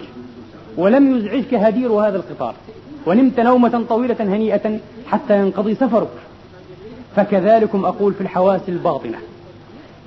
ولم 0.76 1.16
يزعجك 1.16 1.54
هدير 1.54 1.92
هذا 1.92 2.16
القطار 2.16 2.54
ونمت 3.06 3.40
نومة 3.40 3.84
طويلة 3.88 4.16
هنيئة 4.20 4.78
حتى 5.10 5.38
ينقضي 5.38 5.74
سفرك. 5.74 6.08
فكذلكم 7.16 7.84
أقول 7.84 8.14
في 8.14 8.20
الحواس 8.20 8.60
الباطنة. 8.68 9.18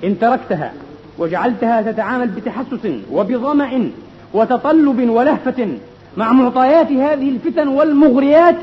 إن 0.04 0.18
تركتها 0.18 0.72
وجعلتها 1.18 1.82
تتعامل 1.82 2.28
بتحسس 2.28 2.92
وبظمأ 3.12 3.90
وتطلب 4.34 5.10
ولهفة 5.10 5.68
مع 6.16 6.32
معطيات 6.32 6.92
هذه 6.92 7.28
الفتن 7.28 7.68
والمغريات 7.68 8.56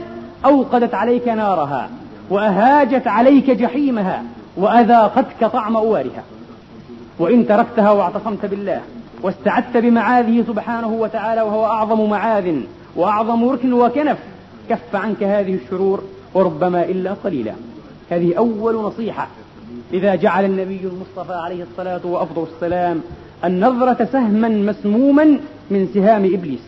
أوقدت 0.46 0.94
عليك 0.94 1.28
نارها 1.28 1.90
وأهاجت 2.30 3.08
عليك 3.08 3.52
جحيمها 3.52 4.24
وأذاقتك 4.58 5.46
طعم 5.54 5.76
أوارها. 5.76 6.24
وإن 7.20 7.48
تركتها 7.48 7.92
واعتصمت 7.92 8.46
بالله 8.46 8.82
واستعدت 9.22 9.78
بمعاذه 9.78 10.44
سبحانه 10.48 10.88
وتعالى 10.88 11.42
وهو 11.42 11.66
أعظم 11.66 12.10
معاذ 12.10 12.56
وأعظم 12.96 13.50
ركن 13.50 13.74
وكنف 13.74 14.18
كف 14.70 14.96
عنك 14.96 15.24
هذه 15.24 15.54
الشرور 15.56 16.04
وربما 16.34 16.84
إلا 16.84 17.14
قليلا. 17.14 17.54
هذه 18.10 18.38
أول 18.38 18.76
نصيحة. 18.76 19.28
إذا 19.94 20.16
جعل 20.16 20.46
النبي 20.46 20.80
المصطفى 20.84 21.34
عليه 21.34 21.64
الصلاة 21.64 22.06
وأفضل 22.06 22.48
السلام 22.56 23.02
النظرة 23.46 24.08
سهما 24.12 24.50
مسموما 24.50 25.40
من 25.72 25.90
سهام 25.94 26.26
إبليس. 26.26 26.66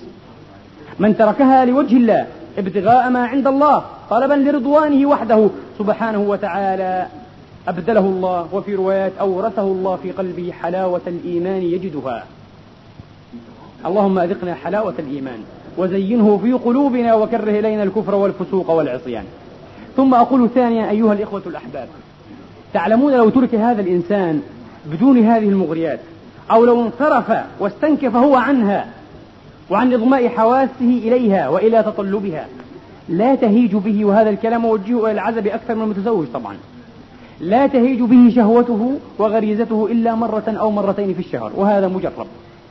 من 0.99 1.17
تركها 1.17 1.65
لوجه 1.65 1.97
الله 1.97 2.27
ابتغاء 2.57 3.09
ما 3.09 3.25
عند 3.25 3.47
الله 3.47 3.83
طلبا 4.09 4.33
لرضوانه 4.33 5.09
وحده 5.09 5.49
سبحانه 5.79 6.19
وتعالى. 6.19 7.07
أبدله 7.67 7.99
الله 7.99 8.47
وفي 8.53 8.75
روايات 8.75 9.11
أورثه 9.19 9.61
الله 9.61 9.95
في 9.95 10.11
قلبه 10.11 10.51
حلاوة 10.51 11.01
الإيمان 11.07 11.61
يجدها. 11.61 12.25
اللهم 13.85 14.19
أذقنا 14.19 14.55
حلاوة 14.55 14.93
الإيمان 14.99 15.39
وزينه 15.77 16.39
في 16.43 16.53
قلوبنا 16.53 17.15
وكره 17.15 17.59
إلينا 17.59 17.83
الكفر 17.83 18.15
والفسوق 18.15 18.69
والعصيان. 18.69 19.25
ثم 19.97 20.13
أقول 20.13 20.49
ثانيا 20.49 20.89
أيها 20.89 21.13
الإخوة 21.13 21.41
الأحباب 21.45 21.87
تعلمون 22.73 23.13
لو 23.13 23.29
ترك 23.29 23.55
هذا 23.55 23.81
الإنسان 23.81 24.41
بدون 24.85 25.17
هذه 25.17 25.49
المغريات 25.49 25.99
أو 26.51 26.65
لو 26.65 26.81
انصرف 26.81 27.33
واستنكف 27.59 28.15
هو 28.15 28.35
عنها 28.35 28.85
وعن 29.69 29.93
إضماء 29.93 30.27
حواسه 30.29 30.69
إليها 30.81 31.49
وإلى 31.49 31.83
تطلبها 31.83 32.47
لا 33.09 33.35
تهيج 33.35 33.75
به 33.75 34.05
وهذا 34.05 34.29
الكلام 34.29 34.61
موجه 34.61 35.03
إلى 35.03 35.11
العزب 35.11 35.47
أكثر 35.47 35.75
من 35.75 35.81
المتزوج 35.81 36.27
طبعا. 36.33 36.57
لا 37.41 37.67
تهيج 37.67 38.01
به 38.01 38.33
شهوته 38.35 38.99
وغريزته 39.19 39.87
إلا 39.91 40.15
مرة 40.15 40.43
أو 40.47 40.71
مرتين 40.71 41.13
في 41.13 41.19
الشهر 41.19 41.51
وهذا 41.55 41.87
مجرب 41.87 42.27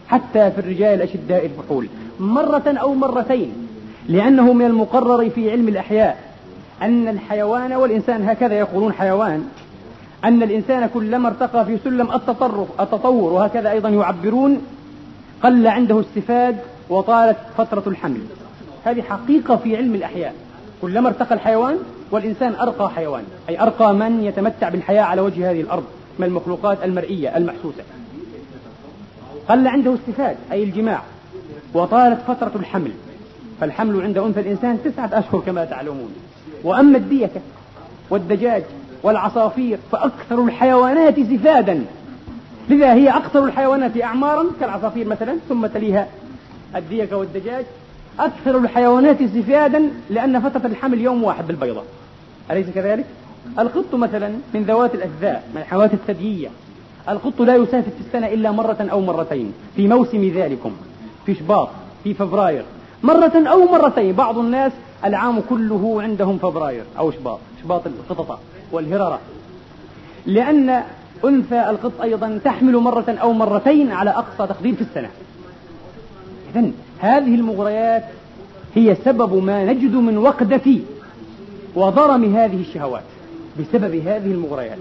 حتى 0.09 0.50
في 0.50 0.59
الرجال 0.59 0.94
الأشداء 0.94 1.46
الفحول 1.46 1.88
مرة 2.20 2.62
أو 2.66 2.94
مرتين 2.94 3.52
لأنه 4.09 4.52
من 4.52 4.64
المقرر 4.64 5.30
في 5.30 5.50
علم 5.50 5.68
الأحياء 5.68 6.18
أن 6.83 7.09
الحيوان 7.09 7.72
والإنسان 7.72 8.28
هكذا 8.28 8.54
يقولون 8.54 8.92
حيوان 8.92 9.44
أن 10.24 10.42
الإنسان 10.42 10.88
كلما 10.94 11.28
ارتقى 11.28 11.64
في 11.64 11.78
سلم 11.85 12.12
التطرف 12.12 12.80
التطور 12.80 13.33
وهكذا 13.33 13.70
أيضا 13.70 13.88
يعبرون 13.88 14.61
قل 15.42 15.66
عنده 15.66 16.00
استفاد 16.00 16.56
وطالت 16.90 17.37
فترة 17.59 17.83
الحمل. 17.87 18.20
هذه 18.85 19.02
حقيقة 19.02 19.56
في 19.56 19.76
علم 19.76 19.94
الأحياء. 19.94 20.35
كلما 20.83 21.09
ارتقى 21.09 21.35
الحيوان 21.35 21.76
والإنسان 22.10 22.54
أرقى 22.54 22.90
حيوان 22.90 23.24
أي 23.48 23.60
أرقى 23.62 23.94
من 23.94 24.24
يتمتع 24.24 24.68
بالحياة 24.68 25.02
على 25.02 25.20
وجه 25.20 25.50
هذه 25.50 25.60
الأرض 25.60 25.84
من 26.18 26.26
المخلوقات 26.26 26.78
المرئية 26.84 27.36
المحسوسة. 27.36 27.82
قل 29.48 29.68
عنده 29.68 29.94
استفاد 29.94 30.36
أي 30.52 30.64
الجماع. 30.64 31.02
وطالت 31.74 32.20
فترة 32.28 32.52
الحمل. 32.56 32.90
فالحمل 33.60 34.02
عند 34.02 34.18
أنثى 34.18 34.40
الإنسان 34.40 34.78
تسعة 34.84 35.10
أشهر 35.12 35.40
كما 35.40 35.64
تعلمون. 35.64 36.14
وأما 36.64 36.98
الديكة 36.98 37.40
والدجاج 38.10 38.62
والعصافير 39.02 39.78
فأكثر 39.92 40.44
الحيوانات 40.44 41.20
سفادا 41.20 41.84
لذا 42.68 42.94
هي 42.94 43.08
أكثر 43.08 43.44
الحيوانات 43.44 44.02
أعمارا 44.02 44.46
كالعصافير 44.60 45.06
مثلا 45.06 45.36
ثم 45.48 45.66
تليها 45.66 46.06
الديكة 46.76 47.16
والدجاج. 47.16 47.64
أكثر 48.18 48.58
الحيوانات 48.58 49.22
سفادا 49.22 49.90
لأن 50.10 50.40
فترة 50.40 50.66
الحمل 50.66 51.00
يوم 51.00 51.24
واحد 51.24 51.46
بالبيضة 51.46 51.82
أليس 52.50 52.66
كذلك؟ 52.74 53.04
القط 53.58 53.94
مثلا 53.94 54.28
من 54.54 54.62
ذوات 54.62 54.94
الأجزاء 54.94 55.48
من 55.54 55.60
الحيوانات 55.60 55.94
الثديية. 55.94 56.48
القط 57.08 57.40
لا 57.40 57.56
يسافر 57.56 57.90
في 57.90 58.06
السنة 58.06 58.26
إلا 58.26 58.50
مرة 58.50 58.88
أو 58.92 59.00
مرتين. 59.00 59.52
في 59.76 59.88
موسم 59.88 60.32
ذلكم 60.34 60.72
في 61.26 61.34
شباط 61.34 61.68
في 62.04 62.14
فبراير. 62.14 62.64
مرة 63.02 63.32
أو 63.50 63.64
مرتين 63.64 64.12
بعض 64.12 64.38
الناس 64.38 64.72
العام 65.04 65.40
كله 65.40 66.02
عندهم 66.02 66.38
فبراير 66.38 66.84
أو 66.98 67.10
شباط 67.10 67.38
شباط 67.62 67.82
القطط 67.86 68.38
والهررة 68.72 69.20
لأن 70.26 70.82
أنثى 71.24 71.70
القط 71.70 72.00
أيضا 72.02 72.40
تحمل 72.44 72.76
مرة 72.76 73.04
أو 73.22 73.32
مرتين 73.32 73.92
على 73.92 74.10
أقصى 74.10 74.52
تقدير 74.54 74.74
في 74.74 74.80
السنة. 74.80 75.08
إذا 76.54 76.70
هذه 76.98 77.34
المغريات 77.34 78.04
هي 78.74 78.96
سبب 79.04 79.44
ما 79.44 79.64
نجد 79.64 79.94
من 79.94 80.18
وقدة 80.18 80.78
وضرم 81.74 82.37
هذه 82.37 82.61
الشهوات 82.61 83.02
بسبب 83.61 83.94
هذه 83.94 84.33
المغريات. 84.33 84.78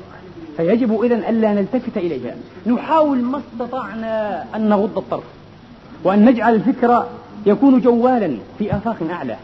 فيجب 0.57 1.01
إذا 1.03 1.29
ألا 1.29 1.53
نلتفت 1.53 1.97
إليها. 1.97 2.35
نحاول 2.67 3.17
ما 3.17 3.41
استطعنا 3.53 4.45
أن 4.55 4.69
نغض 4.69 4.97
الطرف 4.97 5.23
وأن 6.03 6.25
نجعل 6.25 6.55
الفكر 6.55 7.05
يكون 7.45 7.81
جوالا 7.81 8.37
في 8.59 8.75
آفاق 8.75 8.97
أعلى 9.11 9.35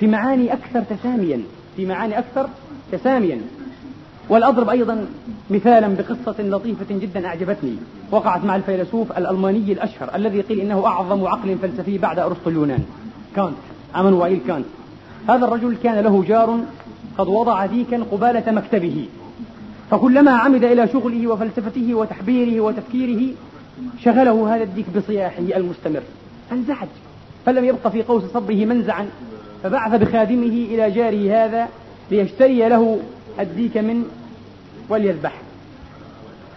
في 0.00 0.06
معاني 0.06 0.52
أكثر 0.52 0.82
تساميا 0.82 1.40
في 1.76 1.86
معاني 1.86 2.18
أكثر 2.18 2.48
تساميا. 2.92 3.40
والأضرب 4.28 4.68
أيضا 4.68 5.06
مثالا 5.50 5.88
بقصة 5.88 6.42
لطيفة 6.42 6.86
جدا 6.90 7.26
أعجبتني. 7.26 7.76
وقعت 8.10 8.44
مع 8.44 8.56
الفيلسوف 8.56 9.18
الألماني 9.18 9.72
الأشهر 9.72 10.14
الذي 10.14 10.40
قيل 10.40 10.60
إنه 10.60 10.86
أعظم 10.86 11.26
عقل 11.26 11.58
فلسفي 11.62 11.98
بعد 11.98 12.18
أرسطو 12.18 12.50
اليونان. 12.50 12.84
كانت 13.36 13.54
أمانويل 13.96 14.40
كانت. 14.46 14.66
هذا 15.28 15.44
الرجل 15.44 15.76
كان 15.82 15.98
له 15.98 16.24
جار 16.28 16.60
قد 17.18 17.28
وضع 17.28 17.66
ديكا 17.66 18.02
قبالة 18.12 18.52
مكتبه. 18.52 19.08
فكلما 19.90 20.30
عمد 20.30 20.64
إلى 20.64 20.88
شغله 20.88 21.26
وفلسفته 21.26 21.94
وتحبيره 21.94 22.60
وتفكيره 22.60 23.34
شغله 24.04 24.54
هذا 24.54 24.62
الديك 24.62 24.86
بصياحه 24.96 25.42
المستمر. 25.56 26.02
فانزعج. 26.50 26.88
فلم 27.46 27.64
يبق 27.64 27.88
في 27.88 28.02
قوس 28.02 28.22
صبره 28.24 28.64
منزعا 28.64 29.08
فبعث 29.62 30.00
بخادمه 30.00 30.46
إلى 30.46 30.90
جاره 30.90 31.44
هذا 31.44 31.68
ليشتري 32.10 32.68
له 32.68 33.00
الديك 33.40 33.76
من 33.76 34.04
وليذبح. 34.88 35.32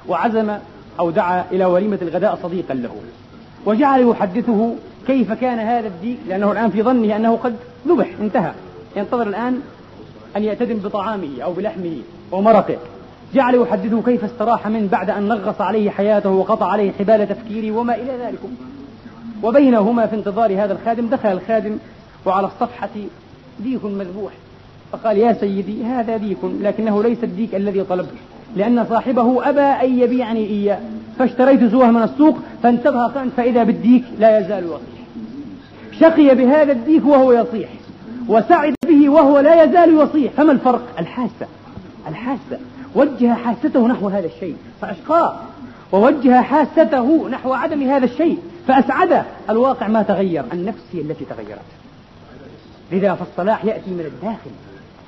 وعزم 0.07 0.57
أو 0.99 1.09
دعا 1.09 1.45
إلى 1.51 1.65
وليمة 1.65 1.99
الغداء 2.01 2.39
صديقا 2.43 2.73
له. 2.73 2.95
وجعل 3.65 4.01
يحدثه 4.01 4.75
كيف 5.07 5.31
كان 5.31 5.59
هذا 5.59 5.87
الديك 5.87 6.17
لأنه 6.27 6.51
الآن 6.51 6.69
في 6.69 6.83
ظنه 6.83 7.15
أنه 7.15 7.35
قد 7.35 7.55
ذبح 7.87 8.07
انتهى. 8.21 8.51
ينتظر 8.95 9.27
الآن 9.27 9.61
أن 10.37 10.43
يأتدم 10.43 10.77
بطعامه 10.77 11.41
أو 11.43 11.53
بلحمه 11.53 11.97
ومرقه. 12.31 12.77
جعل 13.33 13.55
يحدثه 13.55 14.01
كيف 14.01 14.23
استراح 14.23 14.67
من 14.67 14.87
بعد 14.87 15.09
أن 15.09 15.27
نغص 15.27 15.61
عليه 15.61 15.89
حياته 15.89 16.29
وقطع 16.29 16.65
عليه 16.65 16.91
حبال 16.91 17.29
تفكيره 17.29 17.77
وما 17.77 17.95
إلى 17.95 18.11
ذلك. 18.25 18.39
وبينهما 19.43 20.05
في 20.05 20.15
انتظار 20.15 20.63
هذا 20.63 20.73
الخادم 20.73 21.07
دخل 21.07 21.31
الخادم 21.31 21.77
وعلى 22.25 22.47
الصفحة 22.47 22.89
ديك 23.59 23.85
مذبوح. 23.85 24.33
فقال 24.91 25.17
يا 25.17 25.33
سيدي 25.33 25.85
هذا 25.85 26.17
ديك 26.17 26.37
لكنه 26.43 27.03
ليس 27.03 27.23
الديك 27.23 27.55
الذي 27.55 27.83
طلبت 27.83 28.13
لأن 28.55 28.85
صاحبه 28.89 29.49
أبى 29.49 29.61
أن 29.61 29.99
يبيعني 29.99 30.45
إياه. 30.45 30.79
فاشتريت 31.19 31.71
سواه 31.71 31.91
من 31.91 32.03
السوق 32.03 32.37
فانتبه 32.63 33.07
فإذا 33.37 33.63
بالديك 33.63 34.03
لا 34.19 34.39
يزال 34.39 34.63
يصيح 34.63 34.99
شقي 35.99 36.35
بهذا 36.35 36.71
الديك 36.71 37.05
وهو 37.05 37.33
يصيح. 37.33 37.69
وسعد 38.27 38.75
به 38.87 39.09
وهو 39.09 39.39
لا 39.39 39.63
يزال 39.63 40.01
يصيح. 40.01 40.31
فما 40.31 40.51
الفرق؟ 40.51 40.81
الحاسة. 40.99 41.47
الحاسة. 42.07 42.59
وجه 42.95 43.33
حاسته 43.33 43.87
نحو 43.87 44.07
هذا 44.07 44.25
الشيء. 44.25 44.55
فأشقاه. 44.81 45.35
ووجه 45.91 46.41
حاسته 46.41 47.29
نحو 47.29 47.53
عدم 47.53 47.83
هذا 47.83 48.05
الشيء. 48.05 48.37
فأسعده 48.67 49.23
الواقع 49.49 49.87
ما 49.87 50.03
تغير. 50.03 50.43
النفس 50.53 50.83
هي 50.93 51.01
التي 51.01 51.25
تغيرت. 51.25 51.59
لذا 52.91 53.13
فالصلاح 53.13 53.65
يأتي 53.65 53.91
من 53.91 54.11
الداخل. 54.15 54.51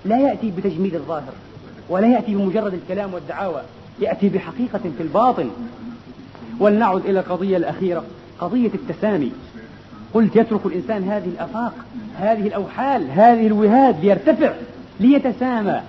لا 0.06 0.18
يأتي 0.18 0.52
بتجميل 0.58 0.96
الظاهر. 0.96 1.34
ولا 1.90 2.08
يأتي 2.08 2.36
بمجرد 2.36 2.74
الكلام 2.74 3.14
والدعاوى. 3.14 3.62
يأتي 4.00 4.30
بحقيقة 4.30 4.82
في 4.98 5.04
الباطن. 5.04 5.50
ولنعد 6.60 7.06
إلى 7.06 7.20
القضية 7.20 7.58
الأخيرة 7.58 8.04
قضية 8.40 8.72
التسامي. 8.74 9.32
قلت 10.14 10.36
يترك 10.36 10.66
الإنسان 10.66 11.04
هذه 11.04 11.26
الآفاق 11.26 11.74
هذه 12.18 12.48
الأوحال 12.48 13.12
هذه 13.12 13.48
الوهاد 13.48 14.06
ليرتفع 14.06 14.54
ليتسامى. 15.00 15.82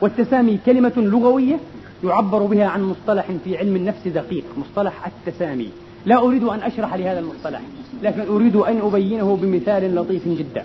والتسامي 0.00 0.58
كلمة 0.66 0.92
لغوية 0.96 1.56
يعبر 2.04 2.42
بها 2.42 2.66
عن 2.66 2.82
مصطلح 2.82 3.26
في 3.44 3.58
علم 3.58 3.76
النفس 3.76 4.08
دقيق 4.08 4.44
مصطلح 4.56 5.06
التسامي. 5.06 5.68
لا 6.06 6.18
أريد 6.18 6.44
أن 6.44 6.58
أشرح 6.58 6.94
لهذا 6.94 7.20
المصطلح 7.20 7.60
لكن 8.02 8.20
أريد 8.20 8.56
أن 8.56 8.80
أبينه 8.80 9.38
بمثال 9.42 9.94
لطيف 9.94 10.28
جدا. 10.28 10.64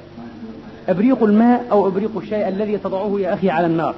إبريق 0.90 1.24
الماء 1.24 1.66
أو 1.72 1.88
إبريق 1.88 2.18
الشيء 2.18 2.48
الذي 2.48 2.78
تضعه 2.78 3.20
يا 3.20 3.34
أخي 3.34 3.50
على 3.50 3.68
النار. 3.68 3.96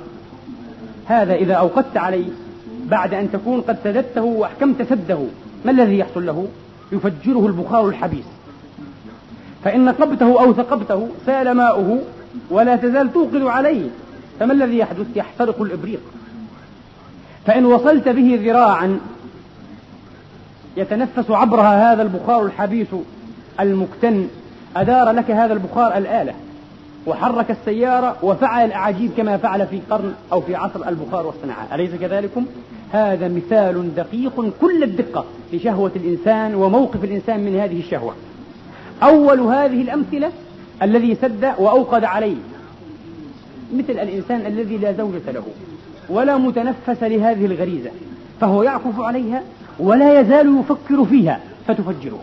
هذا 1.05 1.35
إذا 1.35 1.53
أوقدت 1.53 1.97
عليه 1.97 2.25
بعد 2.85 3.13
أن 3.13 3.31
تكون 3.31 3.61
قد 3.61 3.77
سددته 3.83 4.23
وأحكمت 4.23 4.81
سده. 4.81 5.19
ما 5.67 5.71
الذي 5.71 5.97
يحصل 5.97 6.25
له؟ 6.25 6.47
يفجره 6.91 7.47
البخار 7.47 7.87
الحبيس 7.87 8.25
فإن 9.63 9.85
نقبته 9.85 10.41
أو 10.41 10.53
ثقبته 10.53 11.07
سال 11.25 11.51
ماؤه 11.51 11.99
ولا 12.49 12.75
تزال 12.75 13.13
توقد 13.13 13.41
عليه. 13.41 13.89
فما 14.39 14.53
الذي 14.53 14.77
يحدث؟ 14.77 15.05
يحترق 15.15 15.61
الإبريق. 15.61 15.99
فإن 17.45 17.65
وصلت 17.65 18.09
به 18.09 18.39
ذراعا 18.43 18.99
يتنفس 20.77 21.31
عبرها 21.31 21.93
هذا 21.93 22.01
البخار 22.01 22.45
الحبيس 22.45 22.87
المكتن 23.59 24.27
أدار 24.75 25.11
لك 25.11 25.31
هذا 25.31 25.53
البخار 25.53 25.97
الآلة. 25.97 26.33
وحرك 27.07 27.51
السيارة 27.51 28.15
وفعل 28.21 28.65
الأعاجيب 28.65 29.11
كما 29.17 29.37
فعل 29.37 29.67
في 29.67 29.81
قرن 29.89 30.13
أو 30.31 30.41
في 30.41 30.55
عصر 30.55 30.87
البخار 30.87 31.25
والصناعة 31.25 31.75
أليس 31.75 31.91
كذلكم؟ 31.95 32.45
هذا 32.91 33.27
مثال 33.27 33.95
دقيق 33.95 34.53
كل 34.61 34.83
الدقة 34.83 35.25
لشهوة 35.53 35.91
الإنسان 35.95 36.55
وموقف 36.55 37.03
الإنسان 37.03 37.39
من 37.39 37.55
هذه 37.55 37.79
الشهوة. 37.79 38.13
أول 39.03 39.39
هذه 39.39 39.81
الأمثلة 39.81 40.31
الذي 40.81 41.15
سد 41.15 41.45
وأوقد 41.57 42.03
عليه 42.03 42.35
مثل 43.73 43.93
الإنسان 43.93 44.45
الذي 44.45 44.77
لا 44.77 44.93
زوجة 44.93 45.31
له 45.31 45.43
ولا 46.09 46.37
متنفس 46.37 47.03
لهذه 47.03 47.45
الغريزة 47.45 47.89
فهو 48.41 48.63
يعكف 48.63 48.99
عليها 48.99 49.43
ولا 49.79 50.19
يزال 50.19 50.59
يفكر 50.59 51.05
فيها 51.05 51.39
فتفجره 51.67 52.19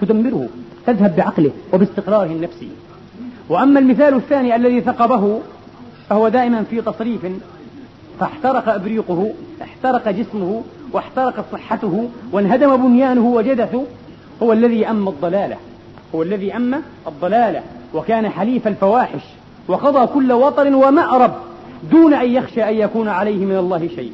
تدمره 0.00 0.48
تذهب 0.86 1.16
بعقله 1.16 1.50
وباستقراره 1.72 2.32
النفسي 2.32 2.68
وأما 3.48 3.80
المثال 3.80 4.14
الثاني 4.14 4.56
الذي 4.56 4.80
ثقبه 4.80 5.40
فهو 6.08 6.28
دائما 6.28 6.62
في 6.62 6.80
تصريف 6.80 7.26
فاحترق 8.20 8.68
إبريقه. 8.68 9.32
احترق 9.74 10.08
جسمه 10.08 10.62
واحترقت 10.92 11.44
صحته 11.52 12.08
وانهدم 12.32 12.76
بنيانه 12.76 13.26
وجدثه 13.26 13.84
هو 14.42 14.52
الذي 14.52 14.90
أما 14.90 15.10
الضلالة 15.10 15.56
هو 16.14 16.22
الذي 16.22 16.56
أما 16.56 16.82
الضلالة 17.06 17.62
وكان 17.94 18.28
حليف 18.28 18.66
الفواحش 18.66 19.22
وقضى 19.68 20.06
كل 20.06 20.32
وطر 20.32 20.74
ومأرب 20.74 21.32
دون 21.90 22.14
أن 22.14 22.30
يخشى 22.30 22.68
أن 22.68 22.74
يكون 22.74 23.08
عليه 23.08 23.44
من 23.44 23.56
الله 23.56 23.88
شيء. 23.96 24.12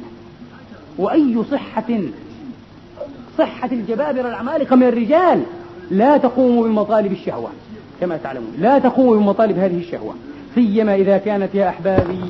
وأي 0.97 1.37
صحة 1.51 1.99
صحة 3.37 3.69
الجبابرة 3.71 4.29
العمالقة 4.29 4.75
من 4.75 4.87
الرجال 4.87 5.43
لا 5.91 6.17
تقوم 6.17 6.63
بمطالب 6.63 7.11
الشهوة 7.11 7.49
كما 8.01 8.17
تعلمون 8.17 8.53
لا 8.59 8.79
تقوم 8.79 9.17
بمطالب 9.17 9.57
هذه 9.57 9.77
الشهوة 9.77 10.13
سيما 10.55 10.95
إذا 10.95 11.17
كانت 11.17 11.55
يا 11.55 11.69
أحبابي 11.69 12.21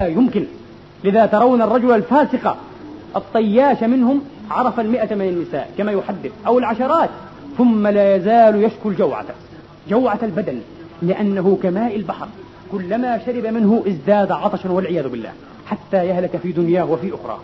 لا 0.00 0.06
يمكن. 0.06 0.46
لذا 1.04 1.26
ترون 1.26 1.62
الرجل 1.62 1.94
الفاسق 1.94 2.56
الطياش 3.16 3.82
منهم 3.82 4.20
عرف 4.50 4.80
المئة 4.80 5.14
من 5.14 5.28
النساء 5.28 5.70
كما 5.78 5.92
يحدث 5.92 6.30
أو 6.46 6.58
العشرات 6.58 7.10
ثم 7.58 7.86
لا 7.86 8.16
يزال 8.16 8.64
يشكو 8.64 8.88
الجوعة 8.88 9.24
جوعة 9.88 10.18
البدن 10.22 10.60
لأنه 11.02 11.58
كماء 11.62 11.96
البحر 11.96 12.28
كلما 12.72 13.20
شرب 13.26 13.46
منه 13.46 13.82
ازداد 13.86 14.32
عطشا 14.32 14.70
والعياذ 14.70 15.08
بالله 15.08 15.32
حتى 15.66 16.06
يهلك 16.06 16.36
في 16.36 16.52
دنياه 16.52 16.90
وفي 16.90 17.14
أخرى. 17.14 17.38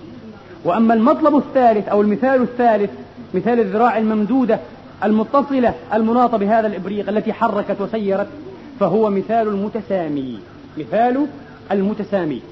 وأما 0.64 0.95
المطلب 0.95 1.37
الثالث 1.37 1.88
أو 1.88 2.03
المثال 2.03 2.42
الثالث 2.42 2.90
مثال 3.35 3.61
الذراع 3.61 3.99
الممدودة 3.99 4.59
المتصلة 5.05 5.75
المناطة 5.95 6.37
بهذا 6.37 6.66
الإبريق 6.66 7.09
التي 7.09 7.33
حركت 7.33 7.81
وسيرت 7.81 8.29
فهو 8.81 9.11
مثال 9.11 9.49
المتسامي 9.49 10.38
مثال 10.79 11.27
المتسامي 11.72 12.42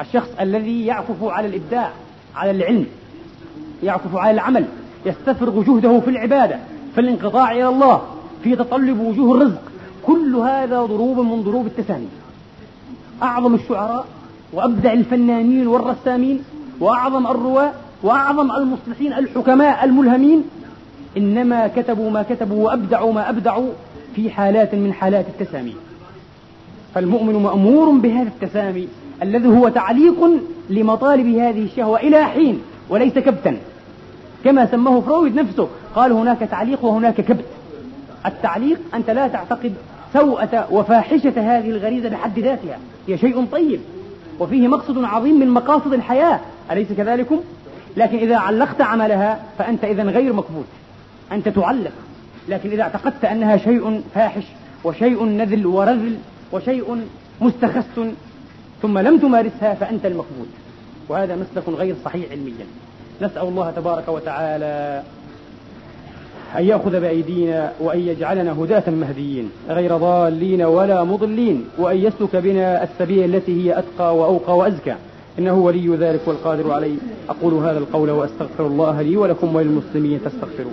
الشخص 0.00 0.28
الذي 0.40 0.86
يعكف 0.86 1.24
على 1.24 1.46
الإبداع 1.48 1.90
على 2.36 2.50
العلم 2.50 2.86
يعكف 3.82 4.16
على 4.16 4.30
العمل 4.30 4.64
يستفرغ 5.06 5.62
جهده 5.62 6.00
في 6.00 6.10
العبادة 6.10 6.58
في 6.94 7.00
الانقطاع 7.00 7.52
إلى 7.52 7.68
الله 7.68 8.02
في 8.42 8.56
تطلب 8.56 9.00
وجوه 9.00 9.36
الرزق. 9.36 9.62
كل 10.06 10.36
هذا 10.36 10.82
ضروب 10.82 11.18
من 11.18 11.42
ضروب 11.42 11.66
التسامي. 11.66 12.08
أعظم 13.22 13.54
الشعراء 13.54 14.06
وأبدع 14.52 14.92
الفنانين 14.92 15.66
والرسامين 15.66 16.42
وأعظم 16.80 17.26
الرواة 17.26 17.72
وأعظم 18.02 18.52
المصلحين 18.52 19.12
الحكماء 19.12 19.84
الملهمين 19.84 20.44
إنما 21.16 21.68
كتبوا 21.68 22.10
ما 22.10 22.22
كتبوا 22.22 22.64
وأبدعوا 22.64 23.12
ما 23.12 23.30
أبدعوا 23.30 23.68
في 24.16 24.30
حالات 24.30 24.74
من 24.74 24.92
حالات 24.92 25.26
التسامي. 25.28 25.74
فالمؤمن 26.94 27.42
مأمور 27.42 27.90
بهذا 27.90 28.28
التسامي 28.28 28.88
الذي 29.22 29.48
هو 29.48 29.68
تعليق 29.68 30.30
لمطالب 30.70 31.26
هذه 31.26 31.64
الشهوة 31.64 32.00
إلى 32.00 32.24
حين 32.24 32.60
وليس 32.88 33.18
كبتا. 33.18 33.56
كما 34.44 34.66
سماه 34.66 35.00
فرويد 35.00 35.34
نفسه 35.34 35.68
قال 35.94 36.12
هناك 36.12 36.38
تعليق 36.38 36.84
وهناك 36.84 37.20
كبت. 37.20 37.44
التعليق 38.26 38.78
أنت 38.94 39.10
لا 39.10 39.28
تعتقد 39.28 39.74
سوءة 40.12 40.68
وفاحشة 40.70 41.32
هذه 41.36 41.70
الغريزة 41.70 42.08
بحد 42.08 42.38
ذاتها. 42.38 42.78
هي 43.08 43.18
شيء 43.18 43.46
طيب 43.52 43.80
وفيه 44.40 44.68
مقصد 44.68 45.04
عظيم 45.04 45.40
من 45.40 45.48
مقاصد 45.48 45.92
الحياة. 45.92 46.40
أليس 46.70 46.92
كذلكم؟ 46.92 47.40
لكن 47.96 48.18
إذا 48.18 48.36
علقت 48.36 48.80
عملها 48.80 49.40
فأنت 49.58 49.84
إذا 49.84 50.02
غير 50.02 50.32
مكبوت 50.32 50.64
أنت 51.32 51.48
تعلق 51.48 51.92
لكن 52.48 52.70
إذا 52.70 52.82
اعتقدت 52.82 53.24
أنها 53.24 53.56
شيء 53.56 54.02
فاحش 54.14 54.44
وشيء 54.84 55.24
نذل 55.24 55.66
ورذل 55.66 56.16
وشيء 56.54 57.06
مستخس 57.40 58.00
ثم 58.82 58.98
لم 58.98 59.18
تمارسها 59.18 59.74
فأنت 59.74 60.06
المكبوت 60.06 60.48
وهذا 61.08 61.36
مسلك 61.36 61.68
غير 61.68 61.94
صحيح 62.04 62.30
علميا. 62.30 62.66
نسأل 63.22 63.42
الله 63.42 63.70
تبارك 63.70 64.08
وتعالى 64.08 65.02
أن 66.58 66.64
يأخذ 66.64 67.00
بأيدينا 67.00 67.72
وأن 67.80 68.00
يجعلنا 68.00 68.52
هداة 68.52 68.90
مهديين 68.90 69.50
غير 69.68 69.96
ضالين 69.96 70.62
ولا 70.62 71.04
مضلين 71.04 71.64
وأن 71.78 71.96
يسلك 71.96 72.36
بنا 72.36 72.82
السبيل 72.82 73.34
التي 73.34 73.64
هي 73.64 73.78
أتقى 73.78 74.16
وأوقى 74.16 74.56
وأزكى. 74.56 74.94
إنه 75.38 75.54
ولي 75.54 75.96
ذلك 75.96 76.20
والقادر 76.26 76.72
عليه. 76.72 76.96
أقول 77.28 77.54
هذا 77.54 77.78
القول 77.78 78.10
وأستغفر 78.10 78.66
الله 78.66 79.02
لي 79.02 79.16
ولكم 79.16 79.54
وللمسلمين 79.56 80.18
فاستغفروه. 80.18 80.72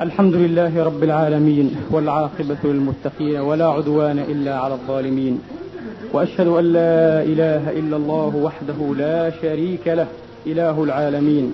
الحمد 0.00 0.34
لله 0.34 0.84
رب 0.84 1.02
العالمين 1.02 1.76
والعاقبة 1.90 2.56
للمتقين 2.64 3.36
ولا 3.40 3.66
عدوان 3.66 4.18
إلا 4.18 4.58
على 4.58 4.74
الظالمين 4.74 5.40
وأشهد 6.12 6.46
أن 6.46 6.64
لا 6.64 7.22
إله 7.22 7.70
إلا 7.70 7.96
الله 7.96 8.36
وحده 8.36 8.94
لا 8.98 9.30
شريك 9.42 9.88
له 9.88 10.06
إله 10.46 10.84
العالمين 10.84 11.52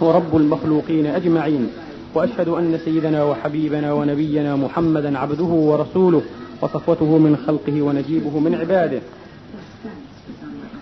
ورب 0.00 0.36
المخلوقين 0.36 1.06
أجمعين. 1.06 1.68
وأشهد 2.14 2.48
أن 2.48 2.78
سيدنا 2.84 3.24
وحبيبنا 3.24 3.92
ونبينا 3.92 4.56
محمدا 4.56 5.18
عبده 5.18 5.44
ورسوله 5.44 6.22
وصفوته 6.62 7.18
من 7.18 7.36
خلقه 7.46 7.82
ونجيبه 7.82 8.38
من 8.38 8.54
عباده. 8.54 9.00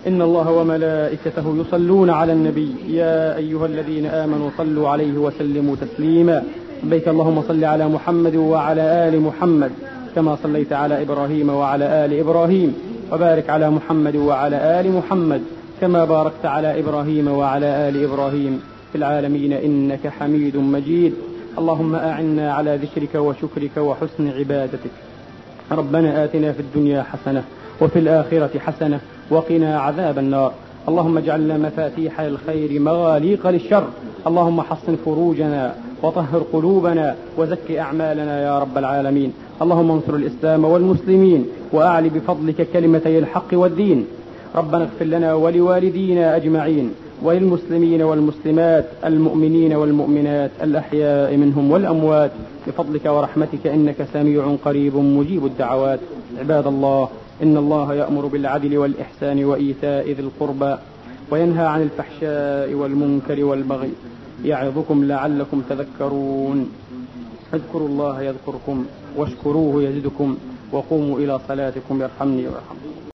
إن 0.07 0.21
الله 0.21 0.51
وملائكته 0.51 1.55
يصلون 1.57 2.09
على 2.09 2.33
النبي 2.33 2.75
يا 2.87 3.35
أيها 3.35 3.65
الذين 3.65 4.05
آمنوا 4.05 4.49
صلوا 4.57 4.89
عليه 4.89 5.17
وسلموا 5.17 5.75
تسليما. 5.75 6.43
لبيك 6.83 7.07
اللهم 7.07 7.41
صل 7.47 7.63
على 7.63 7.87
محمد 7.87 8.35
وعلى 8.35 8.81
آل 8.81 9.21
محمد 9.21 9.71
كما 10.15 10.37
صليت 10.43 10.73
على 10.73 11.01
إبراهيم 11.01 11.49
وعلى 11.49 12.05
آل 12.05 12.19
إبراهيم 12.19 12.75
وبارك 13.11 13.49
على 13.49 13.69
محمد 13.69 14.15
وعلى 14.15 14.79
آل 14.79 14.91
محمد 14.91 15.41
كما 15.81 16.05
باركت 16.05 16.45
على 16.45 16.79
إبراهيم 16.79 17.27
وعلى 17.27 17.89
آل 17.89 18.03
إبراهيم. 18.03 18.61
في 18.91 18.97
العالمين 18.97 19.53
إنك 19.53 20.07
حميد 20.07 20.57
مجيد. 20.57 21.13
اللهم 21.57 21.95
أعنا 21.95 22.53
على 22.53 22.79
ذكرك 22.83 23.15
وشكرك 23.15 23.77
وحسن 23.77 24.27
عبادتك. 24.27 24.91
ربنا 25.71 26.23
آتنا 26.23 26.51
في 26.51 26.59
الدنيا 26.59 27.03
حسنة 27.03 27.43
وفي 27.81 27.99
الآخرة 27.99 28.59
حسنة 28.59 28.99
وقنا 29.29 29.79
عذاب 29.79 30.19
النار. 30.19 30.53
اللهم 30.89 31.17
اجعلنا 31.17 31.57
مفاتيح 31.57 32.19
الخير 32.19 32.79
مغاليق 32.79 33.47
للشر. 33.47 33.83
اللهم 34.27 34.61
حصن 34.61 34.95
فروجنا 35.05 35.75
وطهر 36.03 36.43
قلوبنا 36.53 37.15
وزك 37.37 37.71
أعمالنا 37.71 38.43
يا 38.43 38.59
رب 38.59 38.77
العالمين. 38.77 39.33
اللهم 39.61 39.91
انصر 39.91 40.15
الإسلام 40.15 40.65
والمسلمين 40.65 41.45
وأعل 41.73 42.09
بفضلك 42.09 42.67
كلمتي 42.73 43.19
الحق 43.19 43.47
والدين. 43.53 44.05
ربنا 44.55 44.83
اغفر 44.83 45.05
لنا 45.05 45.33
ولوالدينا 45.33 46.35
أجمعين 46.35 46.91
وللمسلمين 47.23 48.01
والمسلمات 48.01 48.85
المؤمنين 49.05 49.73
والمؤمنات 49.73 50.51
الأحياء 50.63 51.37
منهم 51.37 51.71
والأموات. 51.71 52.31
بفضلك 52.67 53.05
ورحمتك 53.05 53.67
إنك 53.67 54.07
سميع 54.13 54.55
قريب 54.65 54.95
مجيب 54.95 55.45
الدعوات. 55.45 55.99
عباد 56.39 56.67
الله 56.67 57.09
إن 57.43 57.57
الله 57.57 57.93
يأمر 57.93 58.25
بالعدل 58.25 58.77
والإحسان 58.77 59.45
وإيتاء 59.45 60.11
ذي 60.11 60.21
القربى 60.21 60.75
وينهى 61.31 61.65
عن 61.65 61.81
الفحشاء 61.81 62.73
والمنكر 62.73 63.43
والبغي 63.43 63.93
يعظكم 64.45 65.03
لعلكم 65.03 65.61
تذكرون. 65.69 66.71
اذكروا 67.53 67.87
الله 67.87 68.21
يذكركم 68.21 68.85
واشكروه 69.17 69.83
يزدكم 69.83 70.37
وقوموا 70.71 71.19
إلى 71.19 71.39
صلاتكم 71.47 72.01
يرحمني 72.01 72.41
ويرحمكم. 72.47 73.01